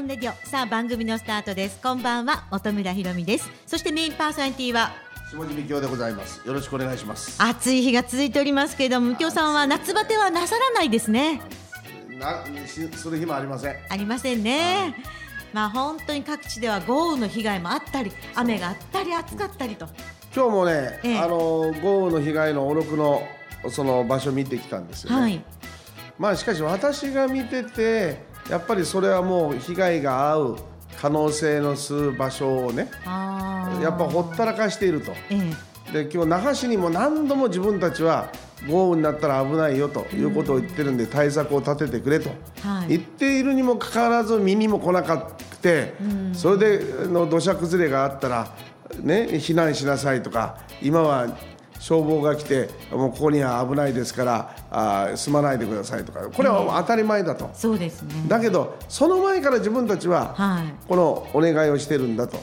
[0.00, 1.80] ンレディオさあ番組のスタートです。
[1.82, 3.50] こんばんは音村ひろみです。
[3.66, 4.92] そしてメインパーソナリティは
[5.32, 6.40] 下地美京でございます。
[6.46, 7.42] よろしくお願いします。
[7.42, 11.40] 暑い日が続いておりますけれどもみきょさんは夏バテはなさらないですね。
[12.18, 13.76] なしする日もありません。
[13.88, 14.94] ありませんね。
[15.52, 19.88] まあ本当に各地では豪雨の被害もあったり雨があったり暑かったりと。
[20.34, 21.18] 今日もね、ええ。
[21.18, 23.22] あの豪雨の被害の小野区の
[23.70, 25.42] その場所見てきたんですよね、はい。
[26.18, 30.58] まあしかし私が見ててやっぱりそれはもう被害が合う
[31.00, 35.12] 可能性のする場所をねやっぱほったらかしていると。
[35.30, 35.52] え
[35.92, 36.02] え。
[36.04, 38.30] で今日那覇市にも何度も自分たちは
[38.68, 42.30] 豪雨になったら危ないよということを言ってるんで対策を立ててくれと。
[42.62, 42.88] はい。
[42.88, 45.94] 言っているにもかかわらず見にも来なかって
[46.32, 48.54] それでの土砂崩れがあったら
[49.00, 51.28] ね避難しなさいとか今は
[51.78, 57.50] 消防が来てもうここには危ないですからあー住まないでくださいとかこれは当たり前だと。
[57.54, 58.14] そうですね。
[58.26, 60.74] だけどその前から自分たちははい。
[60.88, 62.38] このお願いをしてるんだと、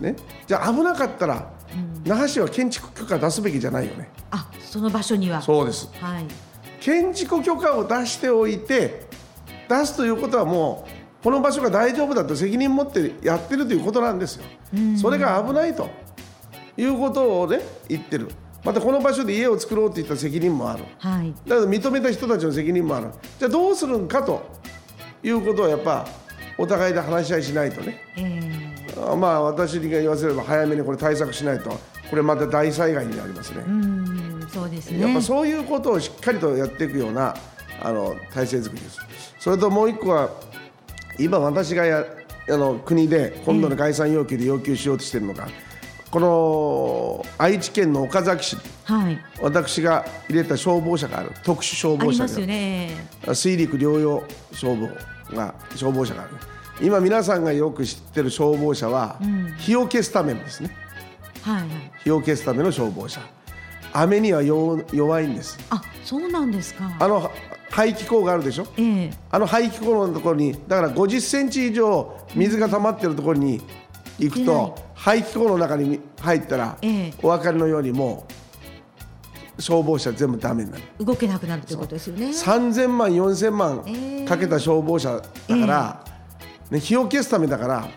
[0.00, 0.16] ね、
[0.46, 1.50] じゃあ危なかったら、
[2.04, 4.10] 那覇市は建築許可出すべきじゃないよね。
[4.30, 5.40] あその場所には。
[5.42, 5.88] そうです。
[6.00, 6.26] はい。
[6.80, 9.06] 建築許可を出しておいて
[9.68, 10.86] 出すということはも
[11.20, 14.44] うこの場所が大丈夫だと責任持ってやってるということなんですよ。
[15.00, 15.88] それが危ないと
[16.76, 18.28] いうことをね言ってる
[18.68, 20.84] またこの場所で家を作ろうといった責任もある。
[20.98, 21.32] はい。
[21.46, 23.06] だから認めた人たちの責任もある。
[23.38, 24.46] じゃあどうするんかと
[25.22, 26.06] いうことをやっぱ
[26.58, 27.98] お互いで話し合いしないとね。
[28.18, 28.42] え
[28.94, 29.10] え。
[29.10, 31.70] あまあ私に言わせれば早めにこれ対策しないと。
[32.10, 33.64] これまた大災害になりますね。
[33.66, 35.00] うんそうですね。
[35.00, 37.34] やっぱそういうことをしっかりとやっていくような
[37.80, 38.98] あの体制作りです。
[39.38, 40.28] それともう一個は
[41.18, 42.04] 今私がや
[42.50, 45.48] あの国で今度の概算要求で要求しようとしているのが、
[46.10, 49.18] この愛知県の岡崎市にはい。
[49.42, 52.90] 私が入れた消防車がある特殊消防車でよね。
[53.34, 54.88] 水陸両用消防
[55.36, 56.30] が消防車がある。
[56.80, 59.18] 今皆さんがよく知ってる消防車は、
[59.58, 60.70] 火を消すためのですね。
[61.42, 61.68] はいはい。
[62.04, 63.20] 火を消すための消防車。
[63.92, 65.58] 雨には弱弱いんです。
[65.70, 66.90] あそうなんですか。
[66.98, 67.30] あの
[67.70, 68.66] 排気口があるでしょ？
[68.78, 69.10] ええ。
[69.30, 73.60] あの排気口のところにだから50センチ以上水が溜まってるところに
[74.18, 77.14] 行くと排気口の中に入ったら、ええ。
[77.22, 78.26] お分かりのようにも
[79.56, 80.82] う消防車全部ダメになる。
[80.98, 82.26] 動けなくなるということですよね。
[82.26, 84.24] 3000万4000万ええ。
[84.26, 86.04] かけた消防車だから、
[86.70, 87.88] ね、火を消すためだから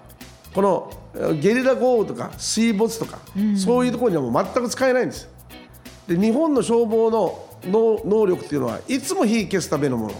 [0.53, 3.19] このえゲリラ豪雨とか水没とか、
[3.57, 5.27] そういうところにはもう全く使えないんです。
[6.07, 10.13] で日本の消防の能能力っていうのはいつも火消すためのもの。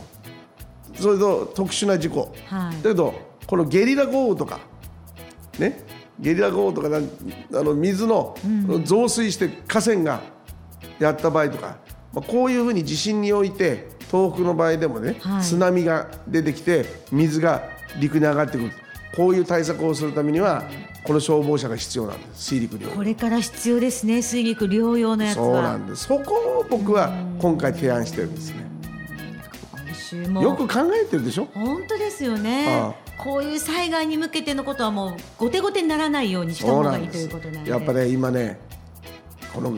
[0.96, 2.84] それと特殊な事故、はい。
[2.84, 3.14] だけど
[3.46, 4.59] このゲリラ豪雨とか
[5.59, 5.84] ね
[6.22, 6.88] ゲリラ豪雨とか
[7.59, 8.38] あの水の
[8.86, 10.22] 増水して河川が
[11.00, 11.78] やった場合とか、
[12.14, 15.44] まあ、こういうふうに地震において東北の場合でもね、はい。
[15.44, 17.64] 津波が出てきて水が
[18.00, 18.72] 陸に上がってくる。
[19.16, 20.64] こういう対策をするためには
[21.04, 22.44] この消防車が必要なんです。
[22.46, 22.94] 水陸両用。
[22.96, 25.44] これから必要ですね水陸両用のやつは。
[25.44, 26.06] そうなんです。
[26.06, 28.66] そこを僕は今回提案してるんですね。
[29.86, 30.44] 今週も。
[30.44, 31.48] よく考えてるでしょ？
[31.53, 32.68] 本当ですよね。
[32.70, 38.59] あこういう災害に向けてのことはもう後手後手にならないようにした方がいいということなんでやっぱね今ね
[39.54, 39.78] この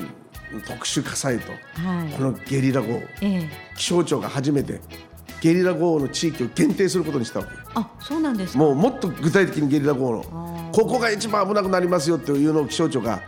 [0.66, 2.14] 特殊火災とはい。
[2.14, 3.50] このゲリラ豪雨ええ。
[3.76, 4.80] 気象庁が初めて
[5.42, 8.60] ゲリラ豪雨の地域を限定することにしたわけあそうなんですか。
[8.60, 13.22] もうもっと具体的にゲリラ豪雨のここが一番危なくなりますよっていうのを気象庁が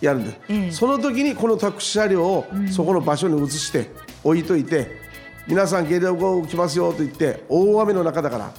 [0.00, 0.70] やるんです、ええ。
[0.72, 3.90] その時にこの特殊車両をそこの場所に移して
[4.24, 5.02] 置いといて、
[5.46, 8.52] 皆さんゲリラ豪雨来ますよと言って大雨の中だから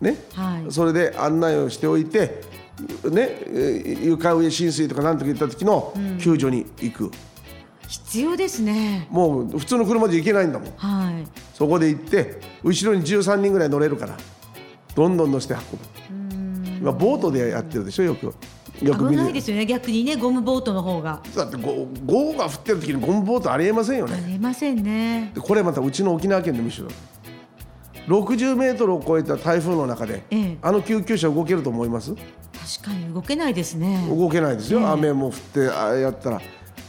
[0.00, 0.72] ね、はい。
[0.72, 2.40] それで案内をしておいて
[3.10, 7.10] ねえー床上浸水とかなんとか言った時の救助に行く、
[7.88, 9.08] 必要ですね。
[9.10, 10.72] もう普通の車じゃ行けないんだもん。
[10.76, 11.26] はい。
[11.54, 14.16] そこで行って後ろに13人ぐらい乗れるから
[14.94, 16.78] どんどん乗せて運ぶ。
[16.78, 18.34] 今ボートでやってるでしょよく。
[18.82, 21.22] よく危ないですよね逆にねゴムボートの方が。
[21.34, 25.32] だってゴ豪雨が降ってる時にゴムボートありえませんよあねりませんね。
[25.34, 26.90] でこれまたうちの沖縄県でも一緒だ
[28.06, 30.58] 60メートルを超えた台風の中で、ええ。
[30.62, 32.14] あの救急車動けると思います？
[32.14, 34.06] 確かに動けないですね。
[34.08, 34.86] 動けないですよ、ええ。
[34.86, 36.40] 雨も降ってああやったら。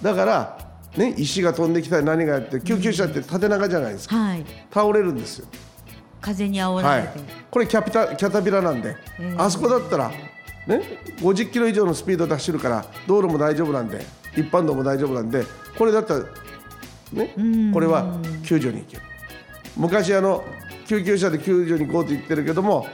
[0.01, 0.57] だから、
[0.95, 4.45] ね、石が飛んできたり何がやって救急車って縦長じゃないですか、はい。
[4.71, 5.47] 倒れるんですよ。
[6.21, 7.01] 風に煽らはい。
[7.01, 9.35] れて、、これキャピタキャタピラなんで、ええ。
[9.37, 10.09] あそこだったら、
[10.67, 10.81] ね、
[11.19, 14.05] 50キロ以上のスピードで走るから道路も大丈夫なんで
[14.35, 15.45] 一般道も大丈夫なんで
[15.77, 16.25] これだったら、
[17.13, 17.33] ね、
[17.73, 19.03] これは救助に行ける。
[19.77, 20.43] 昔あの
[20.87, 22.87] 救急車で救助に行こうと言ってるけども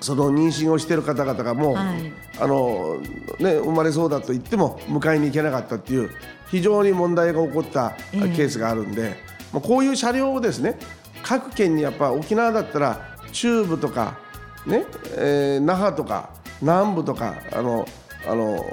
[0.00, 2.12] その妊娠をしている方々がもう、はい。
[2.40, 2.98] あの
[3.38, 6.10] ね、生まれそうだと言っても迎えに行けなかったっていう
[6.50, 8.28] 非常に問題が起こったええ。
[8.34, 9.16] ケースがあるんで、
[9.52, 10.78] まあこういう車両をですね
[11.22, 14.18] 各県にやっぱ沖縄だったら中部とか、
[14.66, 14.86] ね
[15.16, 16.30] えー那覇とか
[16.62, 17.86] 南部とかあの
[18.26, 18.64] あの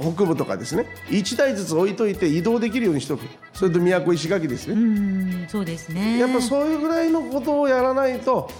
[0.00, 0.86] 北部とかですね。
[1.08, 3.26] 1台ずつ置いといて移動できるようにしとく。
[3.52, 6.18] それと宮古石垣ですね、うんそうですね。
[6.18, 8.50] やっぱそういうぐらいのことをやらないと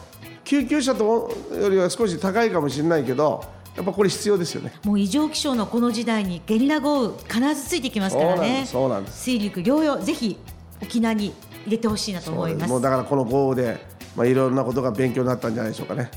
[0.44, 3.44] 救急車とよりは少し高いかもしれないけど
[3.76, 4.72] やっぱこれ必要ですよね。
[4.84, 8.64] もう異常気象のこの時代にゲリラ豪雨必ずついてきますからね。
[8.66, 10.38] そうなんです水陸両用ぜひ
[10.82, 11.32] 沖縄に
[11.66, 12.70] 入れてほしいなと思います。
[12.70, 16.10] もうだからこの豪雨で、まあ、いろんなことが勉強になったんじゃないでしょうかね。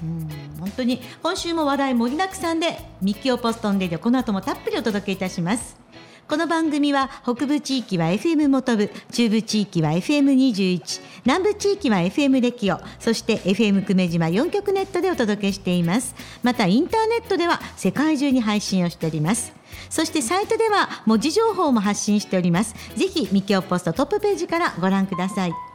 [0.60, 5.78] 本当に今週も話題盛りだくさんでミッキオポストンレディオこの後もたっぷりお届けいたします。
[6.28, 16.16] この番組は北部地域は FM 元部中部地域は FM21 南部地域は FM レキオそして FM 久米島4局ネットでお届けしています。
[16.44, 19.54] またインターネットでは世界中に配信をしております。
[19.90, 22.76] そしてサイトでは文字情報も発信しております。
[22.98, 25.67] ぜひミキオポストトップページからご覧ください。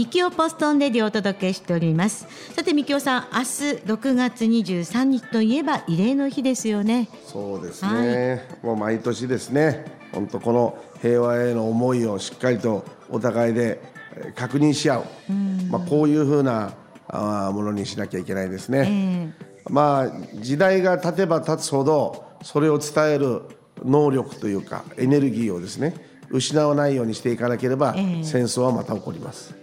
[0.00, 2.26] ミキオポストンレディオをお届けしております。
[2.56, 3.44] さてミキオさん明日
[3.84, 7.10] 6月23日といえば慰霊の日ですよね。
[7.26, 9.84] そうですね、もう毎年ですね。
[10.12, 13.78] 本当この平和への思いをしっかりとお互いで
[14.16, 15.32] えー確認し合う、
[15.70, 16.72] まあ、こういうふうな
[17.06, 19.34] あーものにしなきゃいけないですね。
[19.68, 23.42] まあ時代が経てば経つほどそれを伝える
[23.84, 25.94] 能力というかエネルギーをですね
[26.30, 28.24] 失わないようにしていかなければ、ええ。
[28.24, 29.60] 戦争はまた起こります。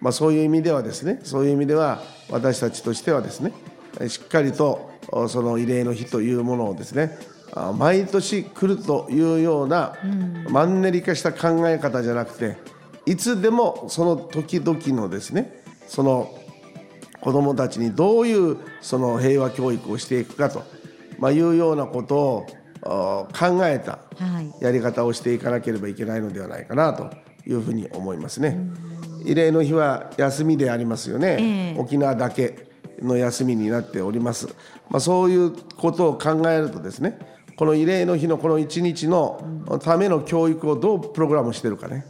[0.00, 3.52] まあ、そういう意味ではですねそういう意味では私たちとしてはですね
[4.00, 7.18] えしっかりとおその慰霊の日というものをですね
[7.52, 9.96] あ毎年来るというような、
[10.50, 12.56] マンネリ化した考え方じゃなくて
[13.06, 16.32] いつでもその時々のですねその
[17.20, 20.62] 子どもたちにどういうその平和教育をしていくかと、
[21.18, 22.46] まあ、いうようなことを
[22.82, 24.52] あ考えたはい。
[24.60, 27.10] やり方をしていかなければいけないのではないかなと
[27.46, 28.58] いうふうに思いますね。
[29.24, 31.80] 慰霊の日は休みでありますよね、ええ。
[31.80, 32.66] 沖縄だけ
[33.00, 34.46] の休みになっております、
[34.88, 37.18] まあ、そういうことを考えるとですね
[37.56, 42.06] この慰霊の日のこの一日のための教育をどうプログラムしてるかね。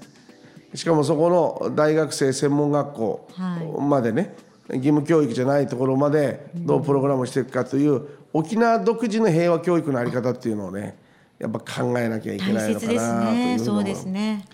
[0.75, 1.29] しかもそこ
[1.61, 3.81] の大学生専門学校はい。
[3.81, 4.37] までね、
[4.69, 10.97] 義務教育じゃないところまでどうプログラムしていくかという沖縄独自の平和教育のあり方っていうのをね
[11.41, 13.59] やっぱ考えなきゃいけ大ないのかなという
[13.97, 14.45] すね。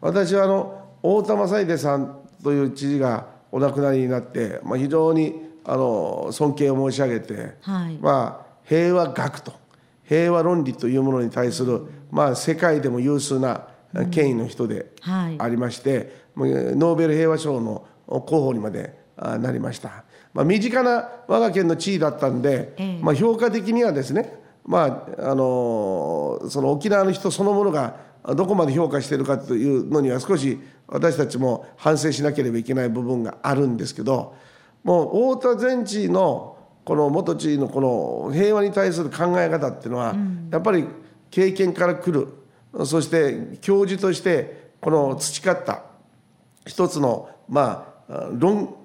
[0.00, 5.34] 私はあの大田正秀さんという知事がお亡くなりになって、まあ、非常に
[5.64, 7.98] あの尊敬を申し上げて、はい。
[8.00, 9.52] まあ、平和学と
[10.04, 13.68] 平和論理というものに対する、まあ、世界でも有数な
[14.10, 15.36] 権威の人ではい。
[15.38, 23.02] ありまして、もうノーベル平和賞の候補にまであなりました、まあ、身近な我が県の地位だったんで、ええ。
[23.02, 34.34] まあ、評価的にはですね、まああのその沖縄の人そのものがどこまで評価しているかというのには少し私たちも反省しなければいけない部分があるんですけど
[34.82, 40.14] もう太田前知事のこの元知事のこの平和に対する考え方っていうのは、
[40.52, 40.86] やっぱり
[41.32, 42.28] 経験から来る。
[42.86, 45.82] そして教授としてこの培った
[46.64, 48.76] 一つのまあ論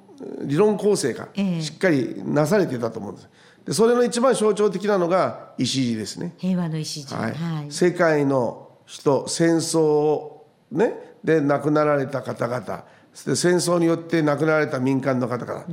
[0.43, 1.61] 理論構成がええ。
[1.61, 3.29] しっかりなされていたと思うんです。
[3.65, 6.33] でそれの一番象徴的なのが石地ですね。
[6.37, 7.33] 平和の礎はい。
[7.33, 7.71] はい。
[7.71, 12.85] 世界の人戦争をねで亡くなられた方々
[13.25, 15.65] で戦争によって亡くなられた民間の方々、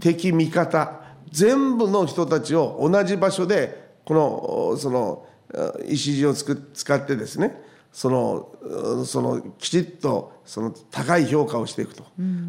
[0.00, 1.00] 敵味方
[1.30, 7.60] 全部の人たちを同じ場所でこのそのあ石をつく使ってですね
[7.92, 12.04] そのうんそのきちっとその高い評価をしていくと、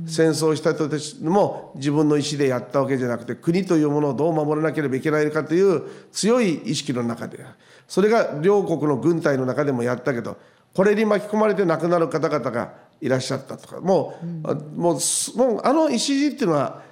[0.08, 7.46] 戦争した人たちも自分の意思でやったわけじゃなくて国というものをどう守らなければいけないかという強い意識の中で
[7.92, 10.38] それが両国の軍隊の中でもやったけど
[10.74, 12.72] これに巻き込まれて亡くなる方々が
[13.02, 13.82] いらっしゃったとか。
[13.82, 16.84] もう,、あもうすもうあの石っていうのは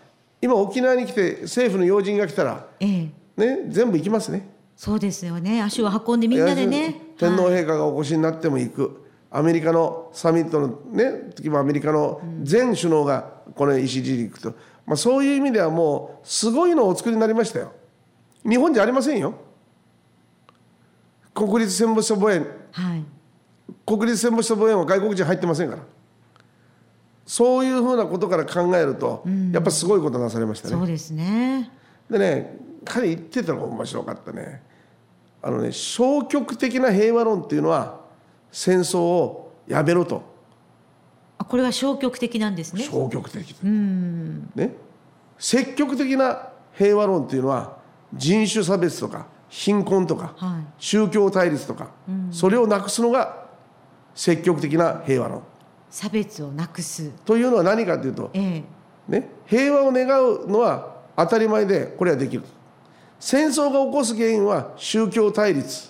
[0.41, 3.45] 今沖縄に来て政府の要人が来たら、ええ。
[3.45, 4.49] ね、全部行きますね。
[4.75, 5.61] そうですよね。
[5.61, 7.13] 足を運んでみんなでね。
[7.17, 7.53] 天皇はい。
[7.63, 14.53] 陛下がお越しになっても行く、アメリカのサミットのね時もアメリカの全首脳がこの石地に行くと、
[14.85, 17.71] まあ、そういう意味ではもうすごいのをお作りになりましたよ。
[18.43, 19.47] 日本じゃありませんよ
[21.45, 23.03] 国立戦没者墓苑はい。
[23.85, 25.83] 国立戦没者墓苑は外国人入ってませんから。
[27.25, 30.73] そういうふうなことから考えると、やっぱすごいことなされましたね。
[30.73, 31.71] そうですね。
[32.09, 34.63] でね彼言ってたのが面白かったね。
[35.41, 37.99] あのね消極的な平和論っていうのは
[38.51, 40.23] 戦争をやめろと。
[41.37, 42.83] あこれは消極的なんですね。
[42.83, 43.55] 消極的。
[43.61, 44.73] ね。
[45.37, 47.77] 積極的な平和論っていうのは
[48.13, 50.65] 人種差別とか貧困とか、はい。
[50.77, 51.89] 宗教対立とか、
[52.31, 53.45] それをなくすのが
[54.15, 55.43] 積極的な平和論。
[55.89, 57.09] 差別をなくす。
[57.25, 58.63] というのは何かというと、ええ。
[59.07, 62.43] ね、平和を願うのは当たり前でこれはできる。
[63.19, 65.89] 戦争が起こす原因は宗教対立、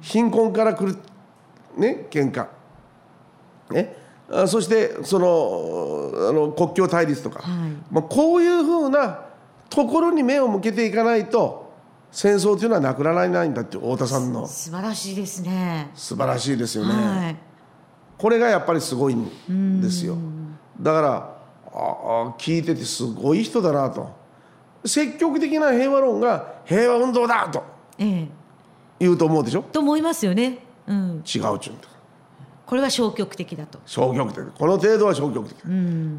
[0.00, 0.96] 貧困から来る
[1.76, 2.48] ね喧嘩。
[3.70, 3.96] ね。
[4.28, 7.70] あそしてそのあの国境対立とか、はい。
[7.90, 9.20] まあ、こういうふうな
[9.68, 11.65] ところに目を向けていかないと
[12.10, 14.46] 戦争というのはなくならないんだって太田さんの。
[14.46, 15.90] 素晴らしいですね。
[15.94, 16.92] 素晴らしいですよね。
[16.92, 17.36] はい。
[18.16, 20.16] これがやっぱりすごいんですよ。
[20.80, 24.10] だからああ聞いててすごい人だなと。
[24.84, 27.62] 積極的な平和論が平和運動だと
[27.98, 28.28] ええ。
[29.00, 29.62] 言うと思うでしょ？
[29.62, 30.58] と思いますよね。
[30.86, 31.16] うん。
[31.16, 31.88] 違うちゅうんだ。
[32.64, 33.78] これは消極的だと。
[33.84, 34.42] 消極的。
[34.58, 35.56] この程度は消極的、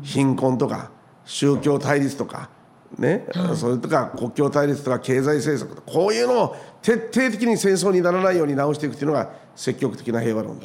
[0.04, 0.92] 貧困とか
[1.26, 2.50] 宗教対立とか
[2.98, 10.60] ね、それとか国境対立とか経済政策とかこういうのを徹底的に戦争にならないように直していくっていうのが積極的な平和論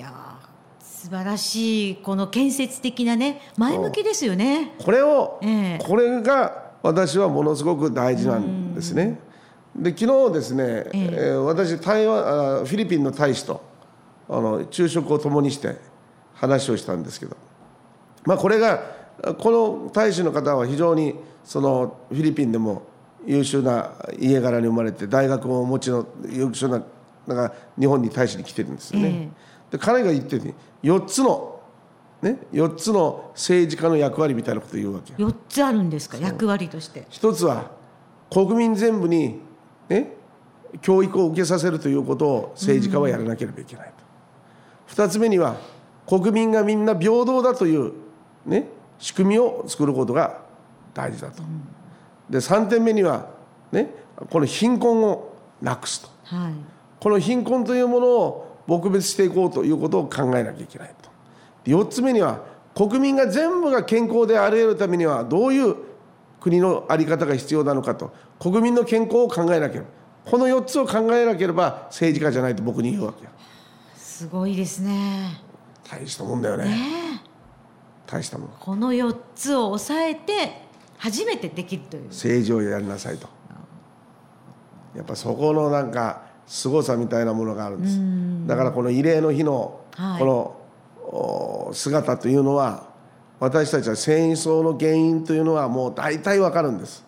[0.81, 4.75] 素晴らしいこの建設的なね前向きですよね。
[4.79, 5.85] これを、ええ。
[5.85, 9.19] これが私はものすごく大事なんですね。
[9.75, 13.63] で昨日ですね、えー私台湾あフィリピンの大使と
[14.29, 15.77] あの昼食を共にして
[16.35, 17.37] 話をしたんですけど、
[18.25, 19.02] まあ、これが
[19.39, 21.15] この大使の方は非常に
[21.45, 22.83] そのフィリピンでも
[23.25, 26.83] 優秀な家柄に生まれて大学もお持ちの優秀な
[27.27, 29.31] なんか日本に大使に来てるんですよね。
[29.71, 30.47] で彼が言ってる
[30.83, 31.61] ように4つの
[32.21, 35.21] ね、4つの政治家の役割みたいなことを言うわけ。
[35.21, 36.19] よ4つあるんですか？
[36.19, 37.05] 役割として。
[37.11, 37.73] 一つは
[38.31, 39.41] 国民全部に、
[39.89, 40.13] ね、
[40.83, 44.05] 教育を受けさせるということを政治家はやらなければいけないと、
[44.87, 45.57] 二つ目には
[46.07, 47.93] 国民がみんな平等だという、
[48.47, 48.69] ね、
[49.03, 50.39] 仕組みを作ることが
[50.95, 51.43] 大事だと、
[52.31, 53.31] で3点目には、
[53.73, 53.93] ね、
[54.31, 56.09] この貧困をなくすと。
[56.25, 56.53] はい。
[57.01, 61.11] この貧困というものを撲滅していこうということを考えなきゃいけないと。
[61.65, 62.45] で4つ目には
[62.77, 65.75] 国民が全部が健康であり得るためにはどういう
[66.41, 68.13] 国の在り方が必要なのかと。
[68.39, 69.87] 国民の健康を考えなければ。
[70.25, 73.31] この4つを考えなければ政治家じゃないと僕に言うわけよ。
[73.97, 75.41] すごいですね。
[75.91, 77.32] 大したもんだよね
[78.07, 80.63] 大したもんこの4つを抑えて
[80.99, 82.09] 初めてできるという。
[82.09, 83.29] 政治をやりなさいと。
[84.95, 87.99] やっぱそこのなんか凄さみたいなものがあるんです。
[88.47, 90.19] だからこの慰霊の日のはい。
[90.21, 90.59] この
[91.05, 92.89] お姿というのは
[93.41, 97.05] 私たちは戦争の原因というのはもう大体わかるんです。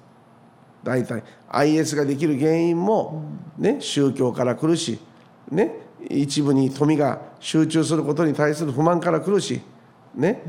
[0.83, 1.23] 大体。
[1.49, 3.23] IS ができる原因も、
[3.57, 4.99] ね、宗教から来るし、
[5.51, 5.77] ね、
[6.11, 9.63] 一部に富が集中することに対する不満から来るし、
[10.15, 10.43] ね。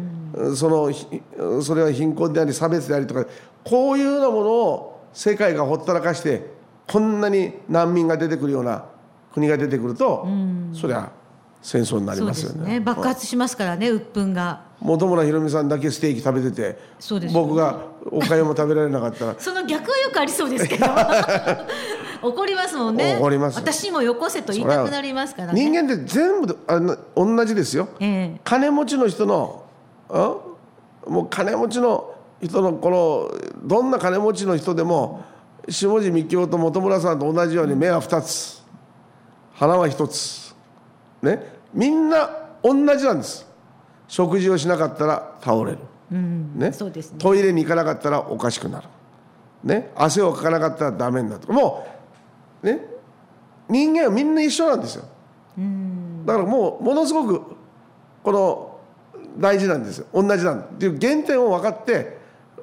[0.56, 1.08] そのひ
[1.62, 3.26] それは貧困であり差別でありとか
[3.64, 6.46] こういうようなものを世界がほったらかして
[6.88, 8.86] こんなに難民が出てくるような
[9.34, 10.28] 国が出てくると、
[10.74, 11.12] そりゃ
[11.62, 12.32] 戦争になりまよね。
[12.32, 12.80] ですすね。
[12.80, 14.62] 爆発しますからね鬱憤が。
[14.80, 16.78] 本村ひろみさんだけステーキ食べてて
[17.20, 17.32] ね。
[17.34, 19.36] 僕がおかゆも食べられなかったら。
[19.40, 20.86] その逆はよくありそうですけど
[22.28, 23.18] 怒りますもんね。
[23.18, 23.58] 怒ります。
[23.58, 25.64] 私もよこせと言いたくなりますからね。
[25.64, 27.88] 人間って全部あの同じですよ。
[28.00, 28.42] ええ。
[28.44, 29.64] 金持ちの人の
[30.10, 30.36] あ
[31.08, 35.24] もう金持ちの人のこのどんな金持ちの人でも
[35.70, 38.62] 下地幹夫と本村さんと同じように目は2つ。
[39.54, 40.56] 鼻は1つ。
[41.22, 41.56] ね。
[41.74, 42.30] みんな
[42.64, 43.46] 同じなんです。
[44.08, 45.80] 食事をしなかったら倒れる、
[46.12, 46.72] ね。
[46.72, 47.18] そうですね。
[47.18, 48.88] トイレに行かなかったらおかしくなる、
[49.64, 51.95] ね、汗をかかなかったらダメになるもう
[52.66, 52.82] ね
[53.70, 55.06] 人間はみんな一緒なんですよ。
[56.26, 57.42] だからもうものすごく
[58.24, 58.78] この
[59.38, 60.08] 大事なんですよ。
[60.14, 60.60] 同じなん。
[60.60, 62.18] だっていう原点を分かって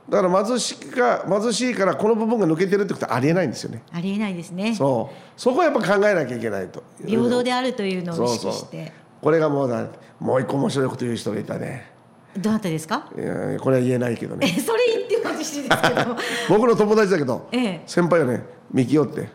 [0.09, 3.83] だから貧しいか貧しいからこの部分が抜けてるってことはありえないんですよね。
[3.93, 4.75] ありえないですね。
[4.75, 5.41] そう。
[5.41, 6.83] そこはやっぱ考えなきゃいけないと。
[7.07, 8.93] 平等であるというのを意識して。
[9.21, 9.87] これがもうだ
[10.19, 11.91] もう一個面白いこと言う人がいたね。
[12.37, 13.09] どなたですか？
[13.17, 14.79] いやこれは言えないけどえねそれ
[15.09, 16.17] 言ってほしいですけど。
[16.49, 17.83] 僕の友達だけど、ええ。
[17.87, 18.43] 先輩はね。
[18.73, 19.29] 幹よって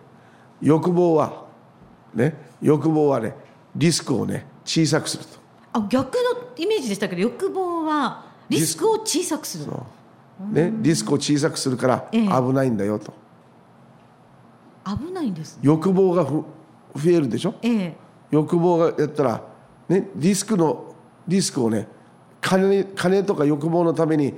[0.61, 1.45] 欲望は
[2.13, 3.35] ね欲望はね
[3.75, 5.29] リスクをね小さくすると。
[5.73, 6.21] あ逆の
[6.57, 9.65] イメージでしたけど欲望はリスクを小さくする
[10.51, 12.27] ね、リスクを小さくするからええ。
[12.27, 13.11] 危ないんだよと、
[14.85, 15.57] 危ないんです。
[15.63, 16.45] 欲望がふ
[16.95, 17.55] 増えるでしょ？
[17.63, 17.97] ええ。
[18.29, 19.41] 欲望がやったら、
[19.89, 20.93] ね、リスクの
[21.27, 21.87] リスクをね
[22.39, 24.35] 金金とか欲望のために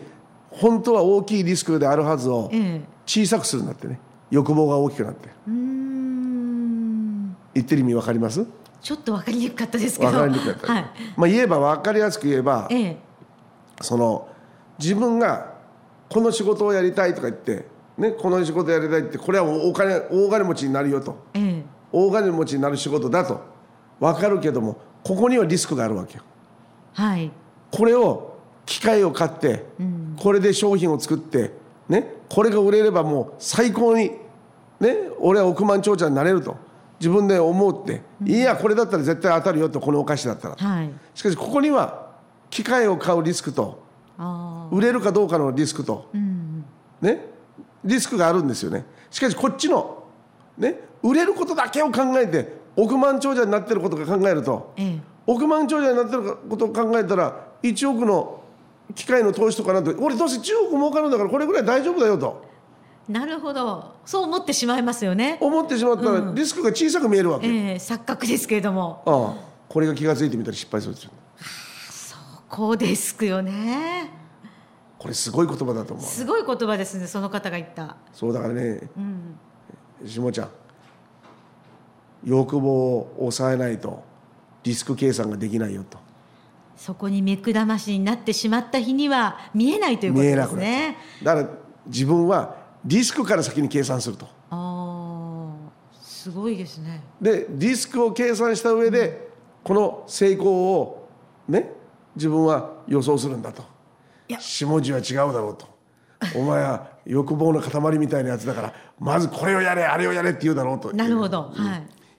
[0.49, 2.81] 本当は大きいリスクであるはずをええ。
[3.05, 3.99] 小さくするんだってね。
[4.31, 5.27] 欲望が大きくなって。
[5.47, 5.78] うーん
[7.59, 8.45] 言ってる意味わかります？
[8.81, 10.11] ちょっと分かりにくかったですけど。
[10.11, 10.85] わかりにくかった、はい。
[11.17, 12.97] まあ言えばわかりやすく言えばええ。
[13.81, 14.27] その
[14.77, 15.53] 自分が
[16.09, 17.65] この仕事をやりたいとか言って、
[17.97, 21.17] ね、この仕事やりたいってこれはお金大金持ちになるよと。
[21.33, 21.63] ええ。
[21.91, 23.41] 大金持ちになる仕事だと。
[23.99, 26.23] 分かるけどもここにはリスクがあるわけよ。
[26.93, 27.31] はい。
[27.71, 29.65] これを機械を買って、
[30.17, 31.51] これで商品を作って、
[31.87, 34.11] ね、これが売れればもう最高に、
[34.79, 36.55] ね、俺は億万長者になれると
[36.99, 40.55] 自分で思うって、いやこれだったら絶対当たるよとこのお菓子だったら。
[40.55, 40.91] はい。
[41.15, 42.09] しかしここには
[42.49, 43.81] 機械を買うリスクと
[44.17, 46.09] あ売れるかどうかのリスクと、
[47.01, 47.25] ね、
[47.83, 48.85] リスクがあるんですよね。
[49.09, 50.03] しかしこっちの、
[50.57, 54.99] ね、売れることだけを考えて億万長者になってることが考えるとあええ。
[55.25, 58.43] 億万長者になってることを考えたら1億の
[58.95, 62.48] 機械の投資とかなんて俺どうせ10億儲かるんだからこれぐらい大丈夫だよと
[63.09, 63.95] なるほど。
[64.05, 65.39] そう思ってしまいますよね。
[65.41, 69.01] 思ってしまったらリスクが小さく見えるわけ、ええ錯覚ですけれども。
[69.05, 71.11] ああこれが気が付いてみたら失敗するんですよ。
[72.47, 74.11] こうですよね。
[74.99, 76.05] これすごい言葉だと思う。
[76.05, 77.95] すごい言葉ですねその方が言った。
[78.13, 78.89] そうだからね、
[80.05, 80.49] 下ちゃん
[82.23, 84.03] 欲望を抑えないと
[84.63, 85.97] リスク計算ができないよと。
[86.75, 91.49] そこに目くらましになってしまった日には見えないということで見えなくなっすねだから
[91.87, 92.55] 自分は
[92.85, 94.25] リスクから先に計算すると。
[94.49, 95.69] ああ
[96.01, 97.01] すごいですね。
[97.21, 99.29] でリスクを計算した上で
[99.63, 101.09] この成功を
[101.47, 101.71] ね
[102.15, 103.63] 自分は予想するんだと。
[104.27, 104.39] いや。
[104.39, 105.67] 下地は違うだろうと。
[106.35, 110.93] お前は欲望の塊みたいなやつだからまずこれをやれあれをやれって言うだろうと。
[110.93, 111.53] なるほど、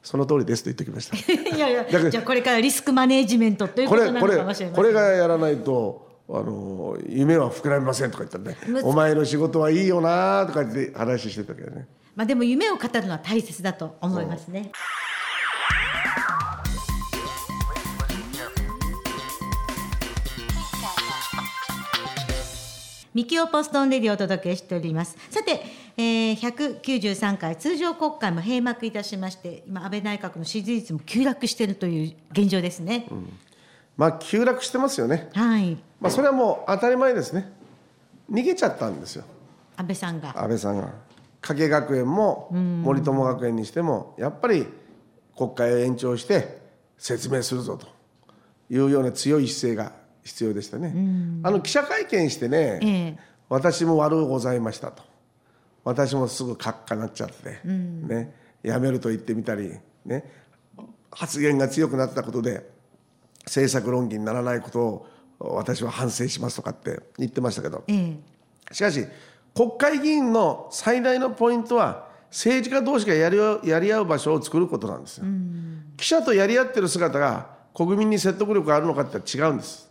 [0.02, 1.16] その通りですと言っておきました。
[1.16, 1.22] は
[1.54, 14.70] いいやいやじゃあこれからリスクマネージメントということなのこれこれかもしれませんこれがやらないとあの夢は膨らみませんとか言ったらねお前の仕事はいいよなとか言って話してたけどねまあでも夢を語るのは大切だと思いますね。
[23.12, 25.16] ミキオポストンレディをお届けしております。
[25.30, 25.62] さて、
[25.96, 33.06] えー、193回通常国会も閉幕いたしまして、今安倍内閣の支持率も急落しているという現状ですね。
[34.00, 35.28] まあ急落してますよね。
[35.34, 37.52] はい、まあそれはもう当たり前ですね。
[38.32, 39.24] 逃げちゃったんですよ。
[39.76, 40.42] 安倍さんが。
[40.42, 40.90] 安倍さんが。
[41.42, 44.66] 加計学園も森友学園にしてもやっぱり
[45.36, 46.62] 国会を延長して
[46.96, 47.88] 説明するぞと。
[48.70, 50.94] いうような強い姿勢が必要でしたね。
[51.42, 53.18] あの記者会見してね、ええ。
[53.50, 55.02] 私も悪うございましたと。
[55.84, 59.74] 私もすぐカッカなっちゃって、ね、やめると言ってみたり、
[60.06, 60.24] ね、
[61.10, 62.79] 発言が強くなったことで
[63.44, 65.06] 政策論議にならないことを
[65.38, 67.94] 私は反省しますとかって言ってましたけどえ
[68.70, 69.06] えしかし
[69.54, 75.24] 国会議員の最大のポイントは政治家同士がやり合うやり合う場所を作ることなんですよ。
[75.96, 79.90] 記者とやり合ってる姿が国民に説得力があるのかって違うんです。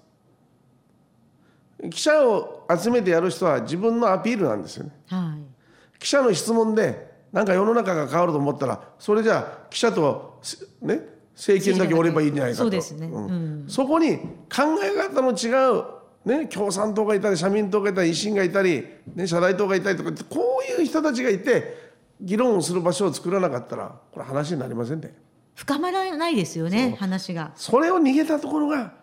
[1.91, 4.91] 記者を集めてやる人は自分のアピールなんですよね。
[5.07, 5.99] はい。
[5.99, 11.01] 記者の質問でなんか世の中が変わると思ったらそれじゃあ記者とせね
[11.39, 12.63] 政権だけおればいいんじゃないかと。
[12.63, 13.08] そうですね。
[13.08, 13.63] ん。
[13.69, 15.47] そこに考え方の違
[15.80, 15.86] う、
[16.25, 25.15] ね、共産党がいたり社民党がいたり維新がいたり、ね、社大党がいたりとかこういう人たちがいて議論をする場所を作らなかったらこれ話になりませんね。
[25.56, 27.54] 深まらないですよね、話が。
[27.56, 28.93] それを逃げたところが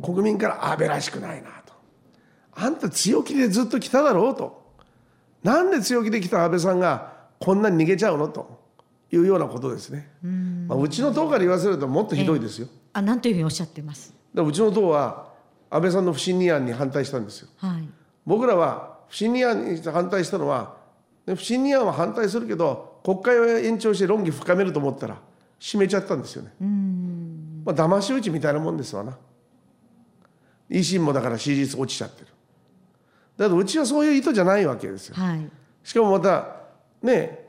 [0.00, 1.72] 国民から安倍らしくないなと。
[2.54, 4.62] あんた強気でずっと来ただろうと。
[5.42, 8.61] なんで強気で来た安倍さんがこんなに逃げちゃうのと
[9.12, 10.10] いうようなことですね。
[10.66, 14.14] まあ、うちの党から言わせるともっとひどいですよ、あ、なんというふうにおっしゃってます。
[14.34, 15.30] でうちの党は
[15.70, 17.48] 安倍さんの不信任案に反対したんですよ。
[17.58, 17.88] はい。
[18.26, 20.76] 僕らは不信任案に反対したのは
[21.26, 25.18] で不信任案は反対するけど国会を延長して論議深めると思ったら
[25.58, 26.52] 閉めちゃったんですよね。
[27.64, 29.18] まあ騙し討ちみたいなもんですわな。
[30.70, 32.28] 維新もだから支持率落ちちゃってる。
[33.36, 35.16] だけどうちはそういう意図じゃないわけですよ。
[35.16, 35.50] はい。
[35.82, 36.56] しかもまた
[37.02, 37.41] ね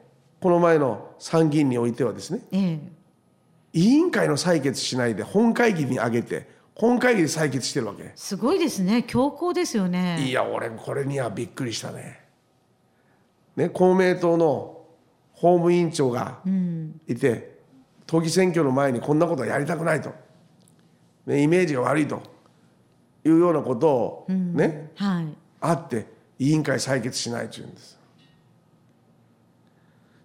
[0.43, 2.79] この前の参議院においてはですねええ。
[3.71, 9.03] 委員会の採決しないで本会議に上げて本会議で採決してるわけすごいですね。
[9.03, 10.21] 強硬ですよね。
[10.27, 12.19] いや俺これにはびっくりしたね。
[13.55, 14.81] ね公明党の
[15.31, 16.41] 法務委員長が
[17.07, 17.59] いて、
[18.05, 20.13] 都議選挙の前にこんなことはやりたくないと、
[21.25, 22.21] ね、イメージが悪いと
[23.23, 25.27] いうようなことをね、はい。
[25.61, 26.05] あって
[26.37, 28.02] 委員会採決しないって言うんです。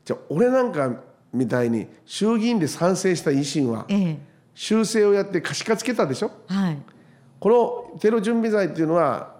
[0.08, 0.90] じゃあ俺なんか
[1.34, 4.18] みたいに衆議院で賛成した維新はええ。
[4.54, 6.30] 修正をやって可視化つけたでしょ？
[6.46, 6.78] はい。
[7.38, 9.34] このテロ準備罪っていうのは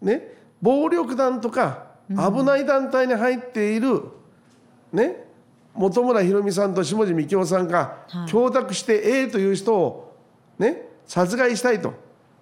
[0.00, 4.04] ね暴力団とか危ない団体に入っている
[4.90, 5.26] ね
[5.74, 10.16] 本村ひろみさんと下地幹夫さんがはい供託して A という人を
[10.58, 11.92] ね殺害したいと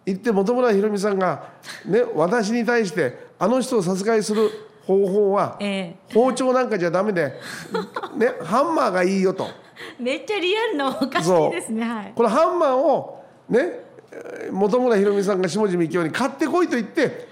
[0.06, 1.48] 言って本村ひろみさんが、
[1.86, 4.48] ね、私に対してあの人を殺害する
[4.86, 7.32] 方法はえ包丁なんかじゃダメで、
[8.16, 9.46] ね、ハンマーがいいよと。
[9.98, 11.82] えめっちゃリアルなお菓子ですね。
[11.82, 12.12] はい。
[12.14, 13.58] このハンマーをね
[14.12, 17.28] えー本村ひろみさんが下地幹夫に買ってこいと言って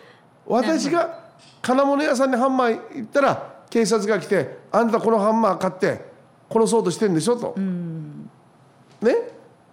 [0.47, 1.21] 私が
[1.61, 6.05] 金物屋さんにハンマー行ったら警察が来て「あんたこのハンマー買って
[6.51, 7.55] 殺そうとしてんでしょ」と。
[9.01, 9.17] ね？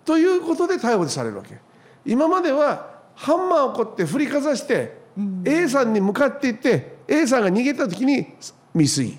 [0.06, 1.58] ということで逮捕されるわけ。
[2.06, 4.98] 今まではハンマーをこって振りかざして
[5.46, 8.28] A さんに向かっていって A さんが逃げた時に
[8.74, 9.18] 未遂。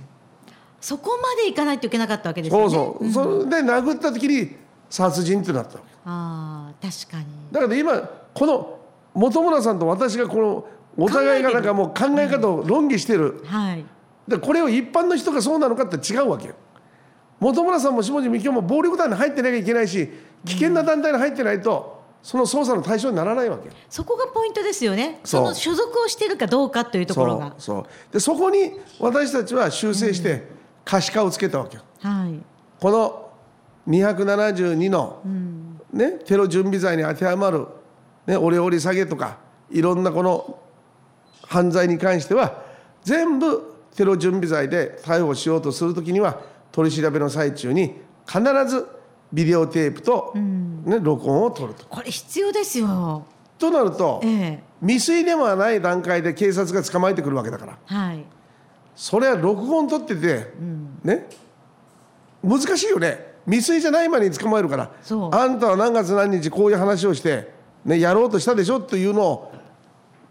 [0.81, 2.71] そこまでいかないといけなかったわけですよね。
[2.71, 4.57] そうそう、それで殴った時に
[4.89, 5.91] 殺人ってなったわけ。
[6.07, 7.27] ああ確かに。
[7.53, 8.01] だから今
[8.33, 8.79] この
[9.13, 13.43] 本村さんと私がこのお互いがなんかもう考え方を論議してる。
[13.45, 13.85] はい。
[14.27, 16.55] でこれを一般の人がそうなのかって違うわけよ。
[17.41, 20.11] 本村さんも下地幹夫も暴力団に入ってなきゃいけないし
[20.45, 23.75] 危険な団体に入ってないとその捜査の対象にならないわけよ。
[23.89, 25.21] そこがポイントですよね。
[25.25, 27.55] その所属をしてるかどうかというところが。
[27.59, 27.87] そう。
[28.13, 30.47] でそこに私たちは修正して
[30.85, 31.83] 可視化をつけたわけよ。
[32.01, 32.41] はい。
[32.79, 33.31] この
[33.89, 35.23] 272の、
[35.93, 37.67] ね、テロ準備罪に当てはまる、
[38.27, 39.39] ね、オレオレ下げとか
[39.71, 40.59] いろんなこの
[41.47, 42.63] 犯罪に関しては
[43.03, 47.95] 全部テロ準備罪で逮捕しようとするときには取り調べの最中に
[48.27, 48.87] 必ず
[49.33, 51.87] ビデオテープと、ね録音を取ると。
[51.87, 53.25] これ必要ですよ。
[53.59, 54.63] となるとええ。
[54.81, 57.79] 未遂ではない段階で警察が捕まえてくるわけだから。
[57.85, 58.25] はい。
[58.97, 60.53] それは録音取ってて、
[61.05, 61.29] ね
[62.43, 63.31] 難しいよね。
[63.47, 64.91] 未遂じゃない前に捕まえるから。
[65.03, 65.35] そう。
[65.35, 67.53] あんたは何月何日こういう話をして、
[67.85, 69.53] ね、やろうとしたでしょっていうのを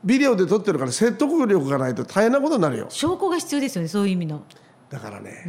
[0.04, 2.88] ビデオで撮ってるから説得力がないと大変なことになるよ。
[2.90, 4.44] 証拠が必要ですよねそういう意味の
[4.90, 5.46] だからね、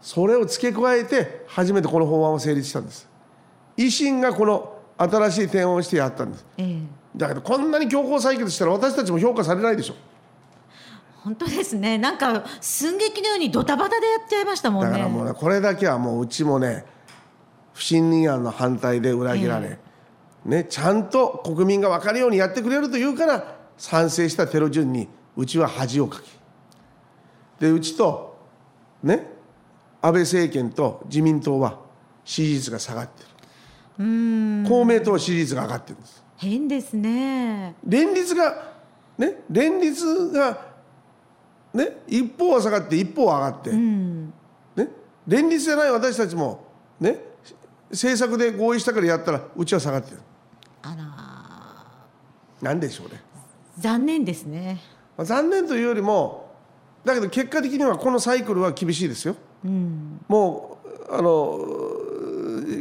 [0.00, 3.08] それを付け加えて初めてこの法案を成立したんです。
[3.76, 6.46] 維新がこの新しい提案をしてやったんです。
[6.56, 6.82] ええ。
[7.16, 9.94] だけどこんなに強行採決したら私たちも評価されないでしょ。
[11.22, 11.98] 本当ですね。
[11.98, 14.90] なんか寸劇のようにドタバタでやっちゃいましたもんね。
[14.90, 16.84] だからもうねこれだけはもううちもね
[17.74, 19.78] 不信任案の反対で裏切られ、
[20.44, 26.24] ね、ちゃんと国民が分かるようにやってくれるというから賛成したテロ順にうちは恥をかき。
[27.60, 28.27] でうちと
[29.02, 29.30] ね
[30.00, 31.78] 安倍政権と自民党は
[32.24, 33.28] 支持率が下がってる。
[34.68, 36.24] 公明党は支持率が上がってるんです。
[36.36, 37.74] 変ですね。
[37.84, 38.72] 連立が
[39.18, 40.66] ね連立が
[41.74, 44.88] ね一方は下がって一方は上がって、ね、
[45.26, 46.64] 連立じゃない私たちも
[47.00, 47.18] ね
[47.90, 50.18] 政策で合意したからやったらうちは下がってる。
[50.82, 51.28] あら。
[52.60, 53.22] なんでしょうね、
[53.78, 54.80] 残念ですね。
[55.16, 56.47] まあ、残念というよりも
[57.08, 59.36] だけど結果的にはこのサイクルは厳しいですよ、
[60.28, 61.58] もうあの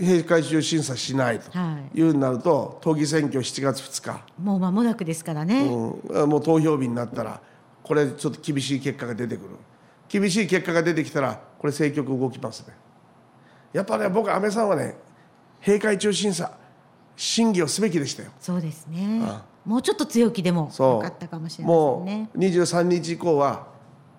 [0.01, 7.41] 閉会中審査しないとはいいうになると都議選挙7月2日、もう間もなくですからね、うん、もう投票日になったら
[7.83, 9.55] これちょっと厳しい結果が出てくる。
[10.09, 12.73] 厳しい結果が出てきたらこれ政局動きますね。
[13.73, 14.95] やっぱね僕安倍さんはね
[15.61, 16.51] 閉会中審査
[17.15, 18.31] 審議をすべきでしたよ。
[18.39, 19.21] そうですね。
[19.65, 20.95] もうちょっと強気でもそう。
[20.95, 23.67] よかったかもしれませんもねう23日以降は